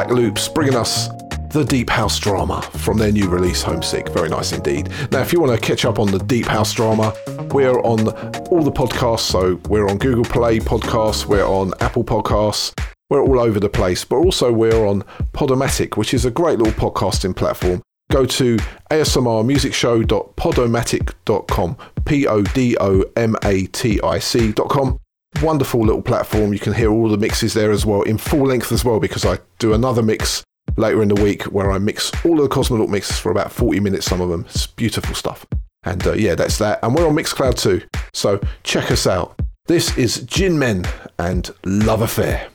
Black 0.05 0.17
Loops 0.17 0.47
bringing 0.47 0.75
us 0.75 1.09
the 1.49 1.63
Deep 1.63 1.89
House 1.89 2.19
drama 2.19 2.61
from 2.61 2.99
their 2.99 3.11
new 3.11 3.27
release, 3.27 3.63
Homesick. 3.63 4.09
Very 4.09 4.29
nice 4.29 4.51
indeed. 4.51 4.91
Now, 5.11 5.21
if 5.21 5.33
you 5.33 5.39
want 5.39 5.59
to 5.59 5.67
catch 5.67 5.83
up 5.83 5.97
on 5.97 6.11
the 6.11 6.19
Deep 6.19 6.45
House 6.45 6.71
drama, 6.73 7.11
we're 7.51 7.79
on 7.79 8.09
all 8.49 8.61
the 8.61 8.71
podcasts. 8.71 9.21
So 9.21 9.59
we're 9.67 9.89
on 9.89 9.97
Google 9.97 10.23
Play 10.23 10.59
Podcasts, 10.59 11.25
we're 11.25 11.47
on 11.47 11.73
Apple 11.79 12.03
Podcasts, 12.03 12.79
we're 13.09 13.23
all 13.23 13.39
over 13.39 13.59
the 13.59 13.67
place, 13.67 14.05
but 14.05 14.17
also 14.17 14.51
we're 14.51 14.85
on 14.85 15.01
Podomatic, 15.33 15.97
which 15.97 16.13
is 16.13 16.23
a 16.23 16.29
great 16.29 16.59
little 16.59 16.73
podcasting 16.73 17.35
platform. 17.35 17.81
Go 18.11 18.27
to 18.27 18.57
asmrmusicshow.podomatic.com, 18.91 21.77
P 22.05 22.27
O 22.27 22.43
D 22.43 22.77
O 22.79 23.03
M 23.15 23.35
A 23.43 23.65
T 23.65 23.99
I 24.03 24.19
C.com. 24.19 24.99
Wonderful 25.41 25.81
little 25.81 26.03
platform. 26.03 26.53
You 26.53 26.59
can 26.59 26.73
hear 26.73 26.91
all 26.91 27.09
the 27.09 27.17
mixes 27.17 27.55
there 27.55 27.71
as 27.71 27.87
well, 27.87 28.03
in 28.03 28.19
full 28.19 28.45
length 28.45 28.71
as 28.71 28.85
well, 28.85 28.99
because 29.01 29.25
I 29.25 29.39
do 29.65 29.73
another 29.73 30.03
mix 30.03 30.43
later 30.77 31.01
in 31.01 31.09
the 31.09 31.21
week 31.23 31.43
where 31.43 31.71
I 31.71 31.79
mix 31.79 32.11
all 32.23 32.39
of 32.39 32.47
the 32.47 32.55
Cosmonaut 32.55 32.89
mixes 32.89 33.17
for 33.17 33.31
about 33.31 33.51
40 33.51 33.79
minutes, 33.79 34.05
some 34.05 34.21
of 34.21 34.29
them. 34.29 34.45
It's 34.47 34.67
beautiful 34.67 35.15
stuff. 35.15 35.45
And 35.83 36.05
uh, 36.05 36.13
yeah, 36.13 36.35
that's 36.35 36.59
that. 36.59 36.79
And 36.83 36.93
we're 36.93 37.07
on 37.07 37.15
Mixcloud 37.15 37.57
too. 37.57 37.81
So 38.13 38.39
check 38.63 38.91
us 38.91 39.07
out. 39.07 39.39
This 39.65 39.97
is 39.97 40.21
Gin 40.25 40.59
Men 40.59 40.85
and 41.17 41.49
Love 41.65 42.03
Affair. 42.03 42.49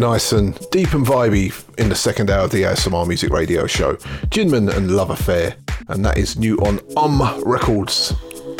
Nice 0.00 0.32
and 0.32 0.58
deep 0.70 0.94
and 0.94 1.06
vibey 1.06 1.52
in 1.78 1.90
the 1.90 1.94
second 1.94 2.30
hour 2.30 2.44
of 2.44 2.50
the 2.50 2.62
ASMR 2.62 3.06
Music 3.06 3.30
Radio 3.30 3.66
Show. 3.66 3.96
Jinman 4.30 4.74
and 4.74 4.96
Love 4.96 5.10
Affair, 5.10 5.54
and 5.88 6.02
that 6.06 6.16
is 6.16 6.38
new 6.38 6.56
on 6.58 6.80
Um 6.96 7.20
Records. 7.44 8.14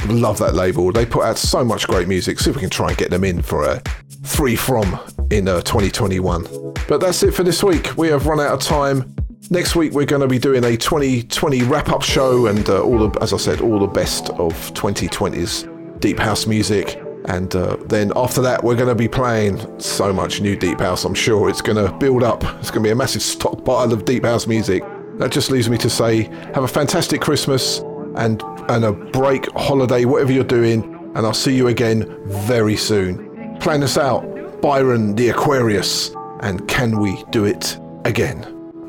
Love 0.06 0.38
that 0.38 0.54
label. 0.54 0.92
They 0.92 1.06
put 1.06 1.24
out 1.24 1.38
so 1.38 1.64
much 1.64 1.88
great 1.88 2.08
music. 2.08 2.38
See 2.38 2.50
if 2.50 2.56
we 2.56 2.60
can 2.60 2.70
try 2.70 2.88
and 2.88 2.98
get 2.98 3.10
them 3.10 3.24
in 3.24 3.40
for 3.40 3.64
a 3.64 3.82
free 4.22 4.54
from 4.54 5.00
in 5.30 5.48
uh, 5.48 5.62
2021. 5.62 6.46
But 6.86 7.00
that's 7.00 7.22
it 7.22 7.32
for 7.32 7.42
this 7.42 7.62
week. 7.62 7.96
We 7.96 8.08
have 8.08 8.26
run 8.26 8.38
out 8.38 8.52
of 8.52 8.60
time. 8.60 9.14
Next 9.48 9.74
week 9.74 9.92
we're 9.92 10.04
going 10.04 10.22
to 10.22 10.28
be 10.28 10.38
doing 10.38 10.62
a 10.64 10.76
2020 10.76 11.62
wrap-up 11.62 12.02
show 12.02 12.46
and 12.46 12.68
uh, 12.68 12.82
all 12.82 13.08
the, 13.08 13.18
as 13.20 13.32
I 13.32 13.38
said, 13.38 13.62
all 13.62 13.78
the 13.78 13.86
best 13.86 14.28
of 14.30 14.52
2020's 14.74 15.66
deep 16.00 16.18
house 16.18 16.46
music. 16.46 16.99
And 17.30 17.54
uh, 17.54 17.76
then 17.86 18.12
after 18.16 18.42
that, 18.42 18.64
we're 18.64 18.74
going 18.74 18.88
to 18.88 18.94
be 18.96 19.06
playing 19.06 19.78
so 19.78 20.12
much 20.12 20.40
new 20.40 20.56
Deep 20.56 20.80
House. 20.80 21.04
I'm 21.04 21.14
sure 21.14 21.48
it's 21.48 21.62
going 21.62 21.76
to 21.76 21.96
build 21.98 22.24
up. 22.24 22.42
It's 22.58 22.72
going 22.72 22.82
to 22.82 22.88
be 22.88 22.90
a 22.90 22.96
massive 22.96 23.22
stockpile 23.22 23.92
of 23.92 24.04
Deep 24.04 24.24
House 24.24 24.48
music. 24.48 24.82
That 25.14 25.30
just 25.30 25.48
leaves 25.48 25.70
me 25.70 25.78
to 25.78 25.88
say, 25.88 26.24
have 26.54 26.64
a 26.64 26.68
fantastic 26.68 27.20
Christmas 27.20 27.78
and, 28.16 28.42
and 28.68 28.84
a 28.84 28.90
break, 28.90 29.48
holiday, 29.52 30.04
whatever 30.06 30.32
you're 30.32 30.42
doing. 30.42 30.82
And 31.14 31.18
I'll 31.18 31.32
see 31.32 31.54
you 31.54 31.68
again 31.68 32.18
very 32.26 32.76
soon. 32.76 33.56
Plan 33.60 33.84
us 33.84 33.96
out, 33.96 34.60
Byron 34.60 35.14
the 35.14 35.28
Aquarius. 35.28 36.10
And 36.40 36.66
can 36.66 36.98
we 36.98 37.22
do 37.30 37.44
it 37.44 37.78
again? 38.04 38.44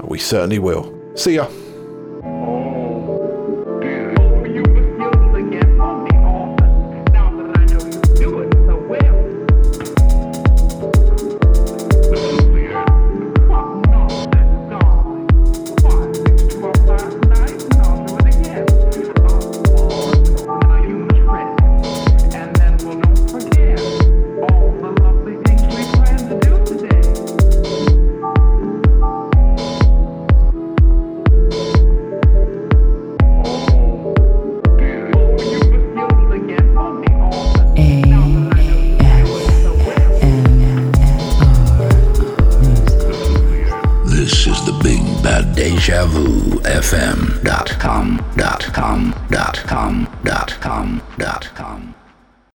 We 0.05 0.17
certainly 0.17 0.57
will. 0.57 0.91
See 1.15 1.35
ya. 1.35 1.47